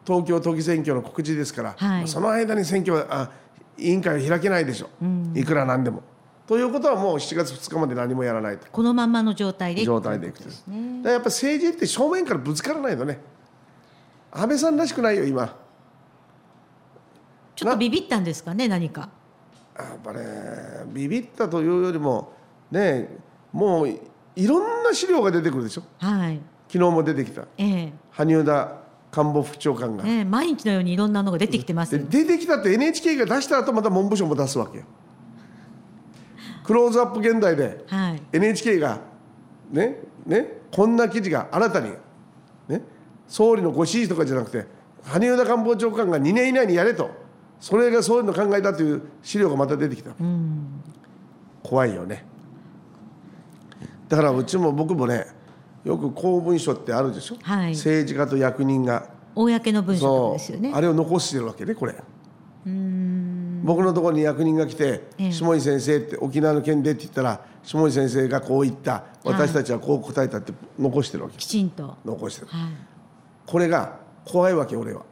[0.08, 1.98] 東京都議選挙の告示ですから、はい。
[1.98, 3.30] まあその間に選挙はあ
[3.76, 4.88] 委員会は開けないでしょ、
[5.34, 6.02] いくらなんでも。
[6.46, 8.66] ということはもう7月2日まで何もやらないと。
[8.72, 11.02] このまんまの状態で状態でいくとね。
[11.04, 13.20] やっぱ政治って正面からぶつからないとね。
[14.32, 15.54] 安倍さんらしくないよ今。
[17.54, 19.10] ちょっとビビったんですかね何か。
[19.78, 20.20] やっぱね
[20.86, 22.32] ビビったというよりも
[22.70, 23.18] ね
[23.52, 25.82] もういろんな資料が出てくるでしょ。
[25.98, 26.40] はい。
[26.66, 27.42] 昨日も出てきた。
[27.58, 27.92] ええ。
[28.10, 31.92] 羽生田官房副長官が、ええ毎日のようにいろんなのが出てきてます。
[31.92, 34.84] で出てきたって NHK が出した後また文部省も出すわけよ。
[36.64, 38.22] クローズアップ現代ではい。
[38.32, 39.00] NHK が
[39.70, 41.92] ねねこんな記事が新たに、
[42.68, 42.82] ね、
[43.26, 44.66] 総理のご指示とかじゃなくて
[45.02, 47.10] 羽生田官房長官が2年以内にやれと
[47.60, 50.12] それが総理の考えだという資料がまた出てきた、
[51.62, 52.24] 怖いよね。
[54.08, 55.26] だからうちも僕もね
[55.88, 57.72] よく公文書ってあるでしょ、はい。
[57.72, 59.08] 政治家と役人が。
[59.34, 60.70] 公の文書ですよね。
[60.74, 61.94] あれを残してるわけねこれ。
[63.64, 65.32] 僕のところに役人が来て「ええ。
[65.32, 69.04] 下井先生」って沖縄の件でって言ったら下井先生がこう言った。
[69.24, 71.38] 私たちはこう答えたって残してるわけ。
[71.38, 71.96] きちんと。
[72.04, 72.48] 残してる。
[72.48, 72.70] はい。
[73.46, 73.96] これが
[74.26, 75.02] 怖いわけ俺は。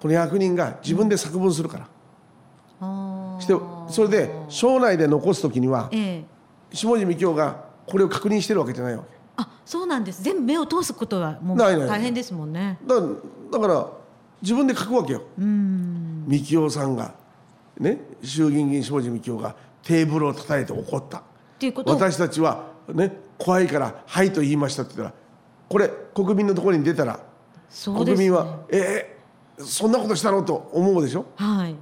[0.00, 1.88] この役人が自分で作文するから、
[2.80, 3.42] あー。
[3.42, 3.54] して
[3.90, 6.24] それで省内で残す時にはええ。
[6.74, 9.08] 下地幹夫がこれを確認してるわけじゃないわけ。
[9.36, 10.22] あそうなんです。
[10.22, 12.78] 全部目を通すことはもう大変ですもんね。
[12.86, 13.06] だから
[13.52, 13.88] だから
[14.42, 15.22] 自分で書くわけよ。
[15.36, 17.14] 幹雄さんが。
[17.78, 18.00] ね？
[18.22, 21.18] 衆議院議員下地幹雄がテーブルを叩いて怒った。
[21.18, 21.22] っ
[21.58, 23.16] ていうこと私たちはね？
[23.38, 25.20] 怖いから「はい」と言いましたって言ったら
[25.68, 27.20] これ国民のところに出たら、ね。
[27.84, 29.18] 国民は「えー
[29.64, 31.26] そんなことしたの?」と思うでしょ？
[31.36, 31.76] はい。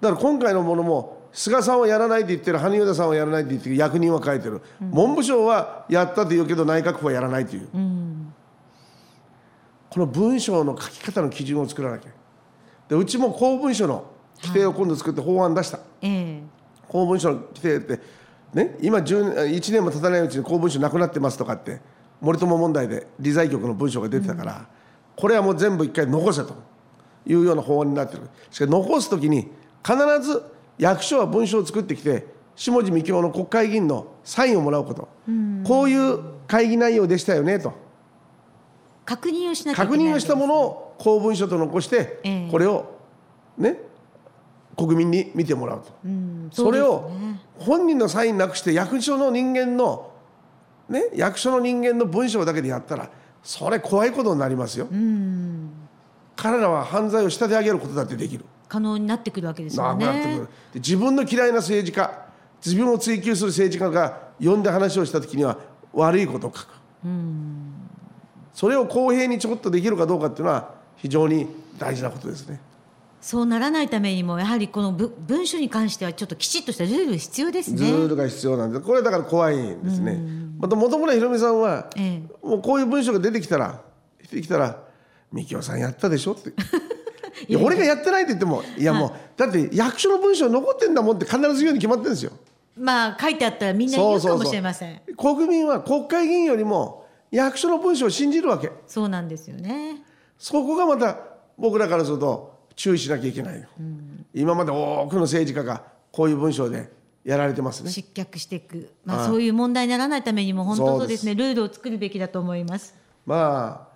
[0.00, 7.66] だから今回のものも菅さんはやらないって言ってる萩生田さんはやらないって言ってる役人は書いてる、文部省はやったと言うけど内閣府はやらないという、
[9.90, 12.10] この文章の書き方の基準を作らなきゃ。
[12.88, 14.06] でうちも公文書の
[14.42, 16.42] 規定を今度作って法案出した、ええ。
[16.86, 18.00] 公文書の規定って
[18.52, 21.80] ね今10 1年も経たないうちに公文書なくなってますとかって
[22.20, 24.68] 森友問題で理財局の文書が出てたから、
[25.16, 26.54] これはもう全部一回残せと
[27.26, 28.22] いうような法案になってる。
[28.52, 29.50] しかし残す時に
[29.84, 35.08] 必ず役所は文書を作ってきて下地幹雄の国会議員のサインをもらうこと、
[35.64, 37.72] こういう会議内容でしたよねと。
[39.04, 42.48] 確認をしなきゃいけない確認をしたものを公文書と残して、ええ。
[42.50, 42.98] これを
[43.58, 43.78] ね
[44.76, 45.92] 国民に見てもらうと。
[46.04, 47.40] うんそれをうですね。
[47.58, 50.12] 本人のサインなくして役所の人間の
[50.88, 53.10] ね役所の人間の文章だけでやったら
[53.42, 54.86] それ怖いことになりますよ。
[56.36, 58.44] 彼らは犯罪を仕立て上げることだってできる。
[58.74, 60.40] 可能になってくるわけですよね
[60.74, 62.24] 自分の嫌いな政治家
[62.64, 65.58] 自分を追及する政治家が呼んで話をした時には
[65.92, 66.68] 悪いことを書く。
[68.52, 71.46] それを公平にちょこっとできるかどうかっていうのは非常に
[71.78, 72.58] 大事なことですね。
[73.20, 80.18] そうならないためにもやはりこのぶ文書に関してはちょっときちっとしたルール必要ですルねールが必要なんですこれだから怖いんですね。
[80.58, 83.82] また本村ひろみさんは、えもうこういう文章が出てきたら
[84.20, 84.82] 出てきたら
[85.30, 86.52] 「みきおさんやったでしょ」って。
[87.48, 92.32] いや俺がやってないって言ってもいやもう、だって役所の文章残ってんだもんって必ず言うに決まってるんですよ。
[92.76, 95.00] まあ書いてあったらみんな言うかもしれません。
[95.16, 98.70] 国民は国会議員よりも役所の文章を信じるわけ。
[98.86, 100.02] そうなんですよね。
[100.38, 101.18] そこがまた
[101.56, 103.68] 僕らからすると注意しなきゃいけないよ、
[104.34, 106.90] 今まで多くの政治家がこういう文章で
[107.24, 107.90] やられてますね。
[107.90, 111.34] 失脚していく、まあ、そういう問題にならないためにも本当そうですね。
[111.36, 112.94] ルールを作るべきだと思います。
[113.24, 113.93] まあ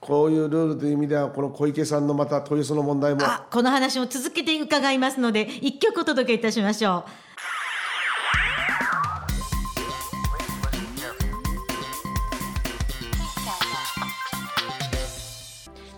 [0.00, 3.20] こういうルールという意味ではこの小池さんのまた豊洲の問題も。
[3.22, 7.10] あこの話も続けて伺いますので一曲お届けいたしましょう。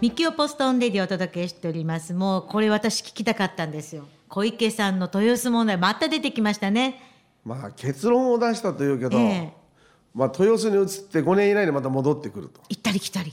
[0.00, 2.12] ミキオポストオンレディをお届けしております。
[2.12, 4.08] もうこれ私聞きたかったんですよ。
[4.28, 7.00] 小池さんの豊洲問題また出てきましたね。
[7.44, 9.62] まあ結論を出したというけど、ええ
[10.14, 12.61] まあ、豊洲に移って5年以内にまた戻ってくると。
[12.68, 13.33] 行ったり来たり。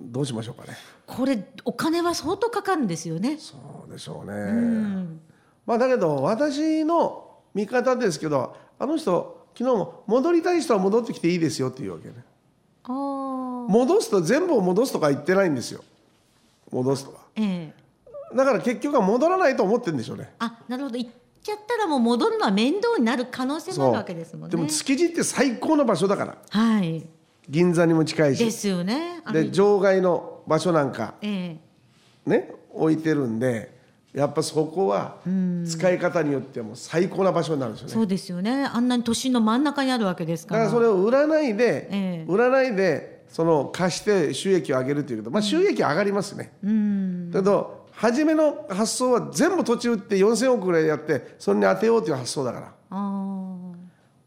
[0.00, 0.76] どうしましょうかね。
[1.06, 3.38] これお金は相当かかるんですよね。
[3.38, 5.18] そうでしょうね、
[5.66, 12.14] まあだけど私の見方ですけどあの人昨日も戻りたい人は戻ってきていいですよっていうわけね。
[12.84, 12.92] ああ
[13.70, 15.82] 戻すと全部を戻すとか言ってないんですよ。
[16.70, 17.74] 戻すとかええ。
[18.36, 20.32] だから結局は戻らないと思ってるんでしょうね。
[20.38, 20.98] あなるほど
[21.48, 22.00] ちゃったらもう。
[22.00, 26.38] 戻るのは面倒になる可能性もあるわけですもんねでも築地って最高の場所だから。
[26.50, 27.06] はい。
[27.48, 28.44] 銀座にも近いし。
[28.44, 29.22] ですよね。
[29.32, 31.56] で場外の場所なんかえ
[32.26, 32.30] え。
[32.30, 33.76] ね置いてるんで
[34.14, 35.16] やっぱそこは
[35.66, 37.94] 使い方によってはもう最高な場所になるんですよね。
[37.94, 38.64] そうですよね。
[38.64, 40.64] あんなに都心の真ん中にあるわけですから。
[40.64, 42.32] だからそれを売らないで、ええ。
[42.32, 46.52] 売らないでその貸して収益を上げるということまあ収益上がりますね、
[47.30, 52.72] だけど初めの発想は全部土地売って4000億ぐらいやってそれに当てようという発想だから。
[52.90, 53.58] あ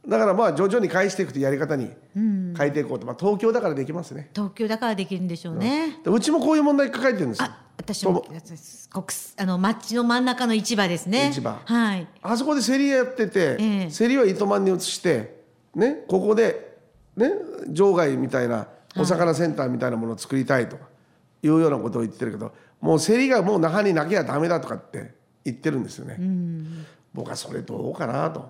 [0.06, 4.30] だからまあ徐々に返していくというやり方に変えていこうと、まあ、東京だからできますね。
[4.34, 7.46] ー東京だからできるんでしょうね、でうちもこういう問題抱えてるんですよ。
[7.46, 9.06] あ私も国
[9.38, 11.32] あの町の真ん中の市場ですね。
[11.32, 11.58] 市場。
[11.64, 12.08] はい。
[12.22, 13.92] あそこで競りやってて、ええ。
[13.92, 15.44] 競りは糸満に移して、
[15.76, 16.78] ね、ここで、
[17.16, 17.32] ね、
[17.70, 20.84] 場外みたいなお魚センターみたいなものを作りたいとか。
[20.84, 20.91] い
[21.50, 26.18] うようなことを言ってるけどもう競りがもう那覇になきゃダメだとかって言ってるんですよね。
[27.14, 28.50] 僕はそれどうかなと。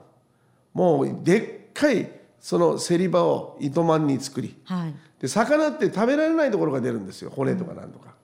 [0.74, 4.94] もうでっかいその競り場を糸満に作りはい。
[5.20, 7.30] で魚って食べられないところが出るんですよ。
[7.30, 8.16] 骨とかなんとか、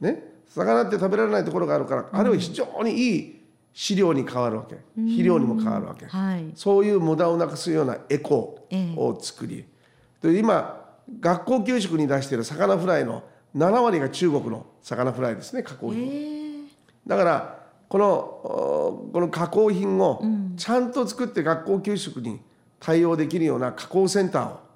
[0.00, 0.22] ね？
[0.48, 4.76] 魚って食べられないところがあるから、あれは非常にいい飼料に変わるわけ。
[4.96, 6.50] 肥料にも変わるわけ、はい。
[6.54, 8.94] そういう無駄をなくすようなエコええ。
[8.96, 9.64] を作り、
[10.22, 10.84] で今
[11.20, 13.22] 学校給食に出している魚フライの
[13.56, 16.46] 7割が中国の魚フライですね加工品、ええ
[17.06, 20.20] だからこのおこの加工品を
[20.56, 22.40] ちゃんと作って学校給食に
[22.80, 24.66] 対応できるような加工センターを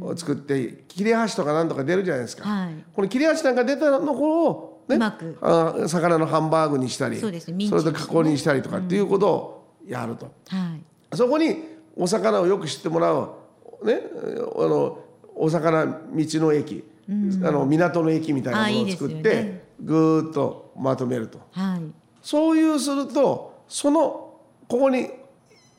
[0.00, 2.74] を作って切れ端とかなんとか出るじゃないですか、はい。
[2.92, 5.38] この切れ端なんか出たのこを、ねうまく。
[5.40, 7.68] あ魚のハンバーグにしたりそうですね。
[7.68, 10.74] それと加工にしたりとかっていうことをやると、は
[11.12, 11.16] い。
[11.16, 11.62] そこに
[11.96, 13.30] お魚をよく知ってもらう
[13.84, 14.00] ね
[14.56, 14.98] あの
[15.34, 16.84] お魚道の駅
[17.44, 21.80] あの港の駅みたいなものを作って、ね、ぐーっとまとめると、はい、
[22.22, 24.34] そういうするとその
[24.68, 25.08] ここに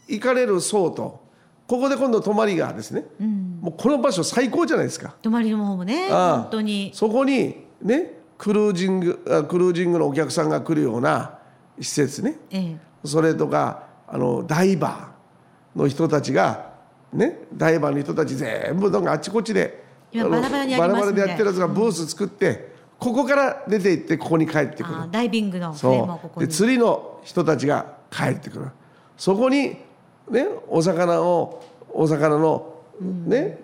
[0.08, 1.24] 行かれる層と
[1.67, 5.15] ここで今度泊まりがですね、うん、もうこの場所最高じゃないですか。
[5.22, 6.91] 泊まりの方もね本当に。
[6.93, 11.39] そこにねクルージングクルージングのお客さんが来るような
[11.80, 16.74] 施設ね、ええ、それとかあのダイバーの人たちが
[17.13, 19.83] ねダイバーの人たち全部なんかあちこちで
[20.13, 25.12] バラバラにバラバラでやってるやつがブース作って、ここから出て行ってここに帰ってくる。
[25.12, 26.47] ダイビングのフレームをここに。
[26.47, 28.67] で釣りの人たちが帰ってくる。
[29.17, 29.78] そこに
[30.30, 33.58] ねお魚をお魚のね、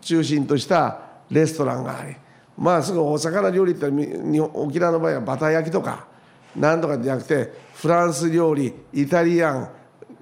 [0.00, 2.14] 中心としたレストランがあり
[2.56, 6.06] まあすぐお魚料理って沖縄の場合はバター焼きとか
[6.54, 9.70] なんとかじゃなくてフランス料理イタリアン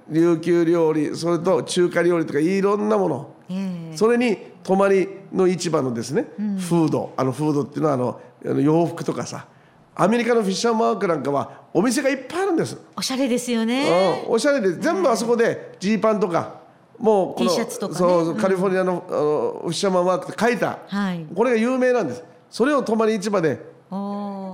[0.09, 9.47] 琉球料理それと中華料理とかいろんなもの、えー、それに泊まりの市場のですね、うん、フードあのフードっていうのはあの洋服とかさ
[9.95, 12.77] アメリカのフィッシャーマークなんかはお店がいっぱいあるんです。
[12.95, 16.61] おしゃれですよね、うん、おしゃれで全部あそこでジーパンとか
[16.97, 19.17] もうこの T シャツとか、ね、そうカリフォルニアの,、あの
[19.63, 22.23] フィッシャーマークって書いた、はい、これが有名なんです。
[22.49, 23.59] それを泊まり市場で、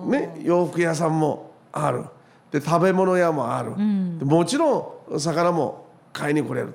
[0.08, 2.04] ね、洋服屋さんもある。
[2.52, 6.74] で食べ物屋もある、うん、もちろん魚も買いに来れる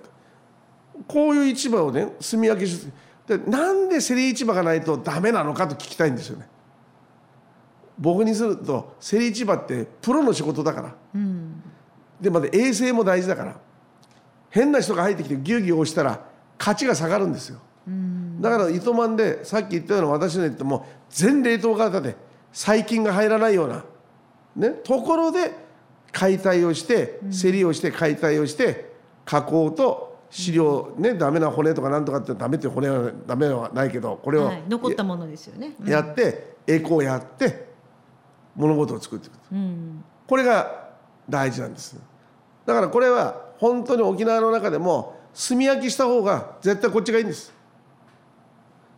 [1.09, 2.93] こういう市場をね住み分けして
[3.27, 6.49] でなんで競り市場がないとダメなのかと聞きたいんですよね。
[7.99, 11.63] 僕にすると競り市場ってプロの仕事だから、うん、
[12.21, 13.57] でまた衛生も大事だから。
[14.55, 16.21] 変な人が入ってきてギュギュ押したら
[16.57, 17.59] 価値が下がるんですよ、
[17.89, 22.15] うん、だから糸満でさっき言ったような私の言っても全冷凍型で
[22.53, 23.85] 細菌が入らないような、
[24.55, 25.51] ね、ところで
[26.13, 28.93] 解体をして競りをして解体をして
[29.25, 30.04] 加工と
[30.35, 37.69] 飼料ねダメな骨とかなんとかってダメって骨はダメはないけどこれを、はい、残ったものですよね、うん、やってエコをやって
[38.57, 40.89] 物事を作っていく、うん、これが
[41.31, 41.99] 大事なんです。
[42.67, 45.17] だからこれは本当に沖縄の中でも
[45.49, 47.53] 炭焼きした方が絶対こっちがいいんです。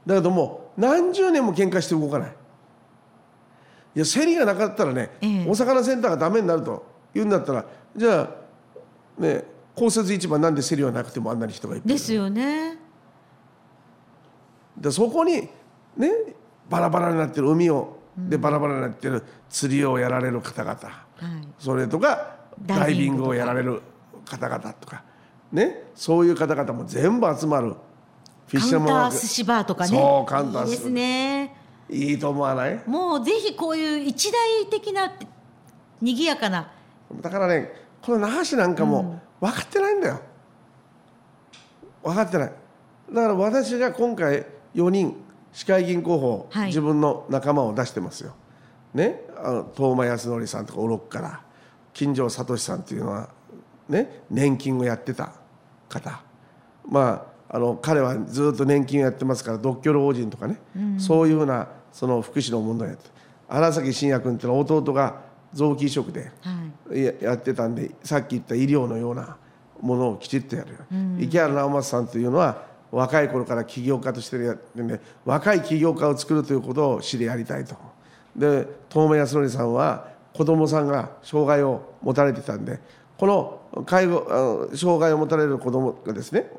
[0.07, 2.33] だけども何十年も喧嘩して動かない。
[3.95, 9.45] いや競りがなかったらね、ええ、お魚センターがダメになると言うんだったらじゃあね
[9.77, 12.79] 公設市場なんで競りはなくてもあんなに人がいっぱいですよね。
[14.77, 15.49] でそこに
[15.97, 16.11] ね
[16.69, 23.83] バラバラになってる海を、でバラバラになってる釣りをやられる方々、はい、それとかダイビングをやられる
[24.25, 25.05] 方々とか。
[25.53, 25.85] ね。
[25.95, 27.75] そういう方々も全部集まる。
[28.49, 29.91] フィッシャーマンカウンター寿司バーとかね。
[29.91, 31.57] そうカウンターいいですね。
[31.89, 32.83] いいと思わない？
[32.87, 35.13] もうぜひこういう一大的な
[36.01, 36.71] 賑やかな。
[37.21, 37.71] だからね
[38.03, 40.21] この那覇市なんかも分かってないんだよ、
[42.03, 42.53] 分かってない。
[43.13, 45.17] だから私が今回4人
[45.53, 48.35] 市会議員候補、はい、自分の仲間を出してますよ。
[48.95, 49.23] ね？
[49.37, 51.41] あの東間康則さんとかおろくから
[51.93, 53.29] 金城聡さんっていうのは
[53.89, 55.33] ね、年金をやってた
[55.89, 56.23] 方。
[56.89, 63.05] まああの彼はずっと年金をやってますから独居老人とかね、うん、そういうふうなその福祉の問題やって。
[63.49, 65.21] 荒崎真也君っていうのは弟が
[65.57, 66.31] 臓器移植で
[67.21, 69.37] やってたんで、はい、さっき言った医療のような
[69.81, 77.75] ものをきちっとやる、うん、池原直松さんというのは若い頃から起業家としてやってんで若い起業家を作るということを知りやりたいと。
[78.37, 82.79] で遠目康則さんは子供さんが障害を持たれてたんで
[83.17, 86.51] この介護障害を持たれる子どもがですね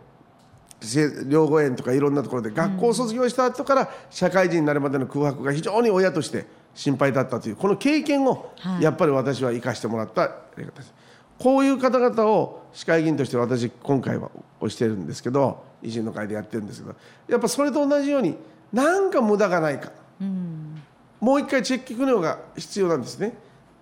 [1.30, 6.46] 養護園とかいろんなところで学校を卒業した後から社会人になるまでの空白が非常に親として
[6.78, 10.30] 心配だったというこの経験をやっぱり私は生かしてもらったや
[10.60, 10.94] り方です。
[11.40, 14.30] こういう方々を市会議員として私今回は
[14.62, 16.96] 推してるんですけど維新の会でやってるんですけど
[17.28, 18.38] やっぱそれと同じように
[18.72, 19.92] 何か無駄がないか、
[20.22, 20.82] うん、
[21.20, 23.34] もう一回チェック機能が必要なんですね。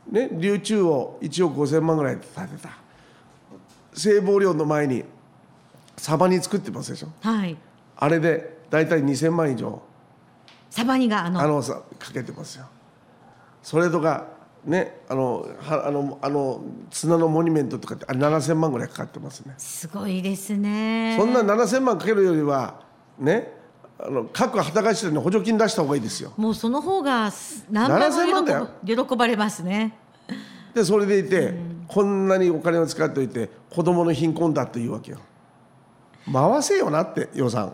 [0.10, 2.70] ね、流中を1億5000万ぐらいで建てた。
[3.94, 5.04] 聖望寮の前に
[5.98, 7.58] サバに作ってますでしょ、はい、
[7.98, 9.82] あれで大体2000万以上。
[10.70, 12.68] サバにがあのあのさかけてますよ
[13.66, 14.28] それとか
[14.64, 16.62] ねあのはあのあの
[16.92, 19.56] 綱のモニュメントとかってあれ7000万ぐらいかかってますね。
[19.58, 21.18] すごいですね。
[21.20, 22.80] そんな7000万かけるよりは
[23.18, 23.52] ね
[23.98, 26.32] あの各畑頭に補助金出した方がいいですよ。
[26.38, 27.32] もうその方が
[27.72, 29.98] 何倍も喜喜ばれますね。
[30.76, 35.18] でそれでいて、うん、こんなにお金を使っておいて子供の貧困だっていうわけよ。
[36.32, 37.74] 回せよなって予算。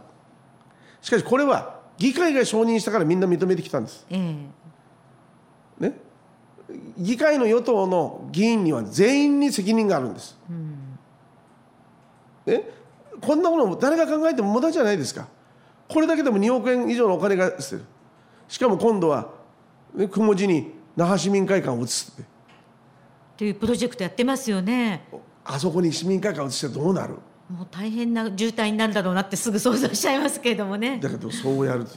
[1.02, 4.46] しかしこれは議会が承認したからみんな認めてきたんです、えー、
[5.82, 5.98] ね。
[6.98, 10.98] 議会の与党の議員には全員に責任があるんです、うん、
[12.46, 12.64] ね
[13.20, 15.28] こんなもの誰が考えても無駄じゃないですか。
[15.90, 17.84] これだけでも2億円以上のお金が捨てる。
[18.48, 19.30] しかも今度は、
[19.94, 22.30] ね、雲寺に那覇市民会館を移すって。
[23.38, 25.06] というプロジェクトやってますよね。
[25.44, 27.16] あそこに市民会館を移してどうなる？
[27.50, 31.00] もう大変な渋滞になるだろうなってすぐ想像しちゃいますけれどもね。
[31.00, 31.92] だけどそうやると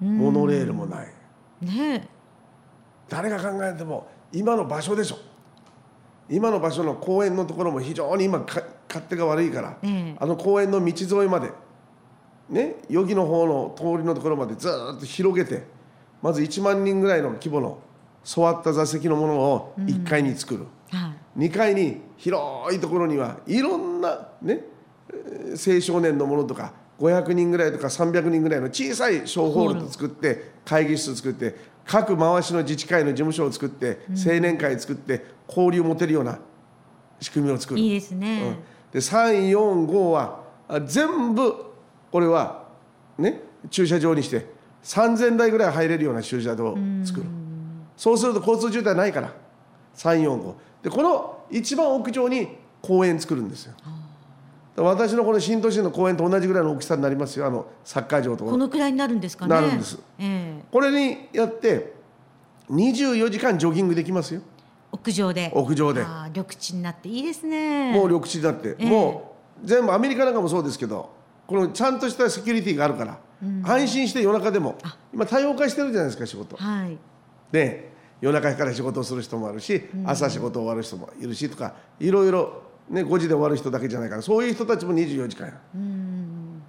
[0.00, 1.08] モノレールもない。
[1.60, 2.08] ね
[3.08, 5.18] 誰が考えても今の場所でしょ。
[6.28, 11.50] 今の場所の公園のところも非常に今か勝手が悪いから、ええあの公園の道沿いまで
[12.48, 15.66] ね余儀の方の通りのところまでずーっと広げて
[16.22, 17.78] まず1万人ぐらいの規模の
[18.24, 21.48] 座った座席のものを1階に作る、はい。
[21.48, 24.60] 2階に広いところにはいろんなね
[25.12, 31.56] えー青少年のものとか500人ぐらいとか300人ぐらいの小さい小ホールを作って会議室作って
[31.86, 36.38] 各回しの自治会の事務所を作って青年会作って交流を持てるような
[37.20, 37.80] 仕組みを作る。
[37.80, 38.56] いいですね、うん。
[38.92, 41.54] で345はあ全部
[42.10, 42.64] これは
[43.18, 44.46] ね駐車場にして
[44.84, 47.26] 3000台ぐらい入れるような駐車場を作る。
[47.96, 49.32] そうすると交通渋滞ないから。
[49.96, 52.48] 345でこの一番屋上に
[52.80, 53.74] 公園作るんですよ
[54.76, 57.46] 私のこの新都心の公園と同じぐらいの大きさになりますよ。
[57.46, 58.50] あのサッカー場とか。
[58.50, 59.54] このくらいになるんですかね。
[59.54, 59.98] なるんです。
[60.18, 60.64] ええ。
[60.70, 61.92] これにやって
[62.70, 64.40] 24時間ジョギングできますよ。
[64.92, 65.50] 屋上で。
[65.54, 66.02] 屋上で。
[66.02, 67.08] ああ緑地になって。
[67.08, 67.92] いいですね。
[67.92, 68.86] もう緑地だって、ええ。
[68.86, 71.10] もう全部アメリカなんかもそうですけど
[71.46, 73.18] このちゃんとしたセキュリティがあるから、
[73.64, 74.76] 安心して夜中でも
[75.12, 76.56] 今多様化してるじゃないですか仕事。
[76.56, 76.96] はい。
[77.50, 77.92] で
[78.22, 82.62] 夜中から仕事をする人もあるし、朝仕事終わる人もいるしとかいろいろ、
[82.92, 85.60] ね、5時で終わる人だけじゃないからそういう人たちも24時間や。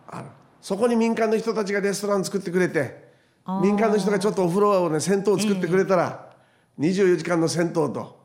[0.07, 0.27] ある。
[0.61, 3.11] そこに民間の人たちがレストラン作ってくれて
[3.43, 3.61] あー。
[3.61, 6.33] 民間の人がちょっとお風呂をね銭湯を作ってくれたら、
[6.79, 8.23] 24時間の銭湯と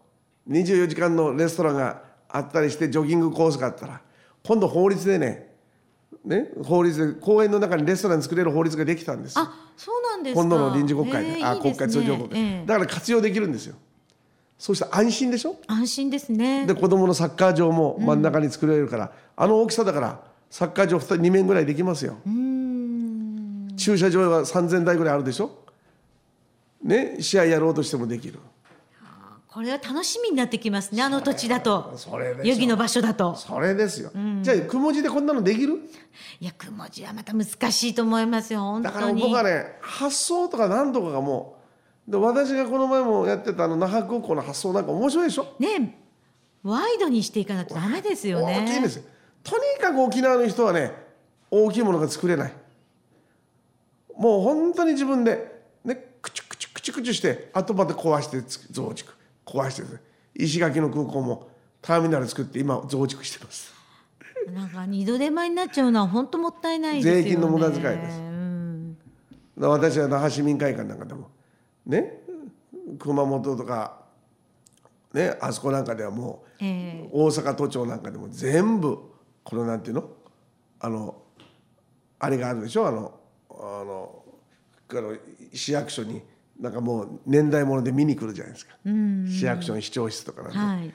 [0.48, 4.00] 24時間のレストランがあったりしてジョギングコースがあったら
[4.44, 5.48] 今度法律でね
[6.24, 9.42] ね法律で公園の中にレストラン作れる法律ができたんですよ。
[9.42, 10.40] あそうなんですか。
[10.40, 12.04] 今度の臨時国会で、あ国ええいいですね。
[12.04, 12.66] 会通常国会、ええ。
[12.66, 13.76] だから活用できるんですよ
[14.58, 15.56] そうしたら安心でしょ？
[15.68, 16.66] 安心ですね。
[16.66, 22.16] で子供のサッカー場も真ん中に作れるから、あの大きさだからサッカー場 2, 2面ぐらいできますよ。
[23.76, 25.64] 駐車場は3000台ぐらいあるでしょ？
[26.82, 28.40] ね試合やろうとしてもできる。
[29.46, 31.94] これは楽しみになってきますねあの土地だと。
[31.96, 32.40] それでしょ。
[32.42, 33.34] 余儀の場所だと。
[33.36, 34.10] それですよ、
[34.42, 35.88] じゃあ雲地でこんなのできる？
[36.40, 41.57] いや雲地はまた難しいと思いますよ本だから僕はね発想とか何とかがもう
[42.08, 45.54] で私がこの前もやってたあの那覇空港の発想なんか面白いでしょ？
[45.58, 45.98] ね
[46.62, 48.64] ワイドにしていかなくちゃダメですよね。
[48.66, 49.02] 大きいんですよ。
[49.44, 50.92] とにかく沖縄の人はね
[51.50, 52.52] 大きいものが作れない。
[54.16, 59.12] もう本当に自分でねクチュクチュクチュクチュして後まで壊してつ増築。
[59.44, 59.82] 壊して
[60.34, 61.48] 石垣の空港も
[61.82, 63.72] ターミナル作って今増築してます。
[64.52, 67.22] なんか二度手間になっちゃうのは本当もったいないですよね。
[67.22, 68.20] 税金の無駄遣いです。
[69.58, 71.30] 私は那覇市民会館なんかでも
[71.88, 72.20] ね
[72.98, 74.02] 熊本とか
[75.12, 77.08] ねあそこなんかではもうええ。
[77.12, 78.98] 大阪都庁なんかでも全部
[79.42, 80.10] このなんていうの？
[80.80, 81.16] あの
[82.20, 82.86] あれがあるでしょ？
[82.86, 83.18] あの
[83.50, 84.22] あの
[84.90, 85.16] あの
[85.52, 86.22] 市役所に
[86.60, 88.74] なんかもう年代物で見に来るじゃないですか。
[88.84, 90.92] 市役所の市長室とかなんて、はい。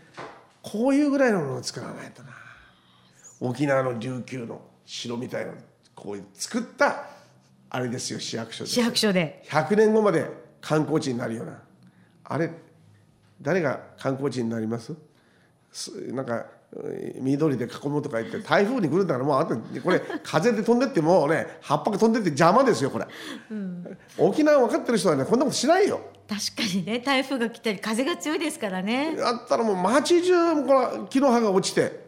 [0.61, 2.29] こういうぐらいのものを作らないとな。
[3.39, 5.53] 沖縄の琉球の城みたいな
[5.95, 7.05] こういう作った
[7.69, 9.43] あれですよ市役所です市役所で。
[9.47, 10.29] 100年後まで
[10.65, 11.59] 観光地になるような。
[12.23, 12.49] あれ
[13.41, 14.93] 誰が観光地になります？
[15.71, 16.45] すなんか
[16.75, 23.05] えー緑で囲むとか言って台風に来るんだからもうあとこれ 風で飛んでってもうね葉っぱが飛んでって邪魔ですよこれ、
[24.17, 25.99] 沖縄分かってる人はねこんなことしないよ。
[26.29, 29.17] 確かにね台風が来たり風が強いですからね。
[29.21, 32.01] あったらもう街中もこの木の葉が落ちて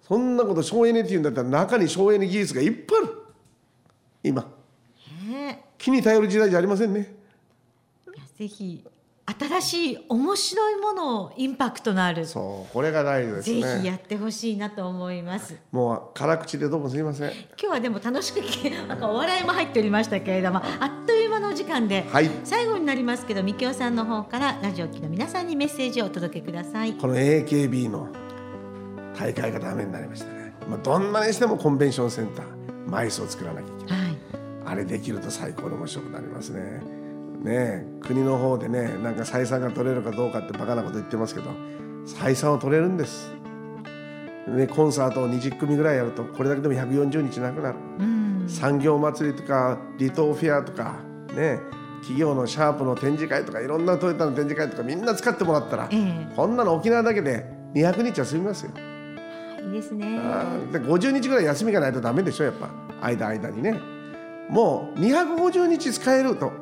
[0.00, 3.14] そんなこと省エネって言うんだったら中に省エネ技術がいっぱいある。
[4.22, 4.42] 今。
[4.42, 4.48] ね
[5.82, 7.12] 木に頼る時代じゃありませんね。
[8.38, 8.84] ぜひ
[9.24, 15.56] 新しい面白いものをインパクトのある、そうこれが大事ですぜひねやってほしいなと思います。
[15.72, 17.30] もう辛口でどうもすいません。
[17.30, 18.36] 今日はでも楽しく
[18.86, 22.30] なんかお笑いも入っておりましたけれどもあっという間のお時間で、はい。
[22.44, 26.92] 最後になりますけどみきおさんの方からラジオ機の皆さんにメッセージをお届けください。
[26.92, 28.08] この AKB の
[29.18, 32.46] 大会がダメになりましたね、まあ、どんなにしてもコンベンションセンター
[32.88, 34.02] マイスを作らなきゃいけない。
[34.04, 34.11] はい
[34.72, 36.80] あれできると最高に面白くなりますね。
[37.42, 41.50] ねえ国の方でねなんか採算が取れるかどうかってバカなこと言ってますけど
[42.06, 43.30] 採算は取れるんです。
[44.48, 47.78] ね、コンサートを20組ぐらいやるとこれだけでも140日なくなる。
[47.98, 50.96] うん産業祭りとか離島フェアとか
[51.34, 51.60] ね
[52.00, 57.44] 企業のシャープの展示会とかいろんなトヨタの展示会とかみんな使ってもらったら、ええこんなの沖縄だけで
[57.74, 58.70] 200日は済みますよ。
[59.64, 60.18] いいですね
[60.72, 62.68] で50日ぐらい休みがないとダメでしょやっぱ
[63.00, 63.91] 間間にね
[64.50, 66.52] もう250日使えると。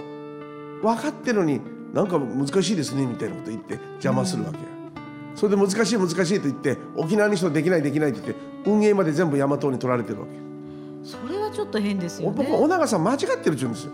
[0.83, 1.61] 分かってるのに
[1.93, 4.59] なんか難しいですねみたいなこと言って邪魔するわけ。
[4.59, 4.65] よ、
[5.35, 10.33] それで難しい難しいと言って沖縄の人できないできないと言って運営まで全部大和に取られてるわけ。
[11.03, 12.37] それはちょっと変ですよね。
[12.37, 13.93] 僕小長さん間違ってるっちゅうんですよ。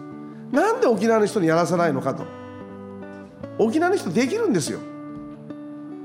[0.52, 2.24] なんで沖縄の人にやらさないのかと。
[3.58, 4.78] 沖縄の人できるんですよ。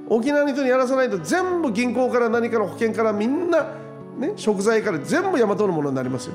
[0.09, 3.75] 沖縄の人にやらさないと全部銀行から何から保険からみんな、
[4.17, 6.33] ね、食材から全部大和のものになりますよ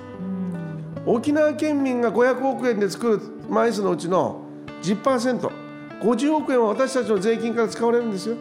[1.06, 4.42] 沖縄県民が500億円で作る枚数のうちの
[4.82, 8.36] 10%50 億円は私たちの税金から使われるんですよ。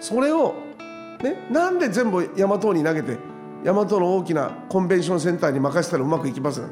[0.00, 0.54] それを、
[1.22, 3.16] ね、なんで全部大和に投げて
[3.64, 6.62] 大和の大きなコンベンションセンターに任せたらうまくいきます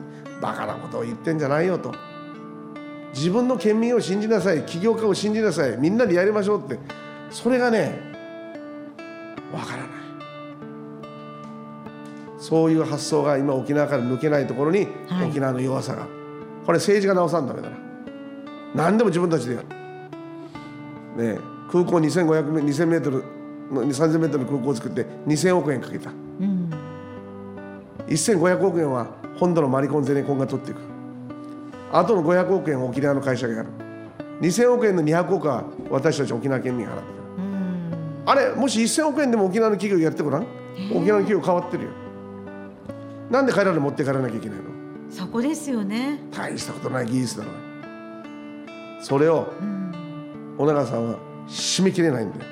[0.40, 1.94] バカなことを言ってんじゃないよと。
[3.14, 4.64] 自分の県民を信じなさい。
[4.66, 5.76] 起業家を信じなさい。
[5.78, 6.78] みんなでやりましょうって。
[7.30, 7.98] それがね
[9.52, 9.99] わからない。
[12.40, 16.06] そういう発想が今沖縄から抜けないところに、はい、沖縄の弱さが。
[16.64, 17.76] これ政治が直さんダメだな。
[18.74, 19.66] 何でも自分たちでやる。
[21.34, 21.38] ね
[21.70, 23.22] 空港2500メ2000メートル
[23.70, 26.12] 3000メートルの空港を作って2000億円かけた、う
[26.44, 26.70] ん、
[28.08, 29.06] 1500億円は
[29.38, 30.80] 本土のマリコンゼネコンが取っていく。
[31.92, 33.68] あとの500億円を沖縄の会社がやる。
[34.40, 37.20] 2000億円の200億は私たち沖縄県民が払ってる。
[38.26, 40.46] あれもし1000億円でも沖縄の企業やってごらん？
[40.90, 41.90] 沖縄の企業変わってるよ
[43.30, 44.64] なんで彼らで持っていかれなきゃいけないの？
[45.10, 46.18] そこですよね。
[46.32, 47.50] 大したことない技術だろ
[49.00, 49.52] それを
[50.58, 51.18] 小長さんは
[51.48, 52.42] 締め切れないんだよ。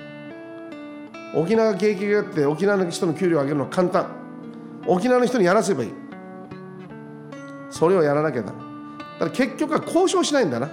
[1.35, 4.07] 沖縄景気があって沖縄の人の給料を上げるのは簡単。
[4.87, 5.93] 沖縄の人にやらせばいい。
[7.71, 8.59] それをやらなきゃダメ。
[8.59, 10.71] だから結局は交渉しないんだな。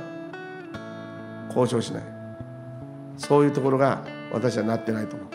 [1.50, 2.04] 交渉しない。
[3.18, 5.28] そういうところが私はなってないと思う。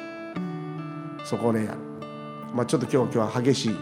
[1.26, 1.78] そこをねやる。
[2.54, 3.76] まあちょっと今日今日は激しい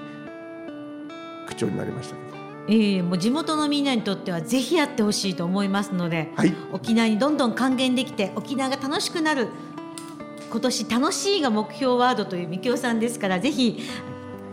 [1.49, 2.28] 口調になりましたけど
[2.68, 9.49] ええもう地元のみんなにとってはぜひやってほしいと思いますので、はい、沖縄にどんどん還元できて沖縄が楽しくなる
[10.51, 13.82] 今年楽しいが目標ワードというみきおさんですからぜひ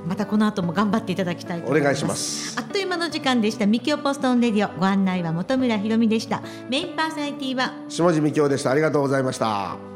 [0.05, 1.81] またこの後も頑張っていただきたいと思います。
[1.81, 2.59] お願いします。
[2.59, 3.65] あっという間の時間でした。
[3.65, 6.43] みきおポストンレディオご案内は本村ひろみでした。
[6.69, 8.71] メインパーソナリティは下地みきおでした。
[8.71, 9.94] ありがとうございました。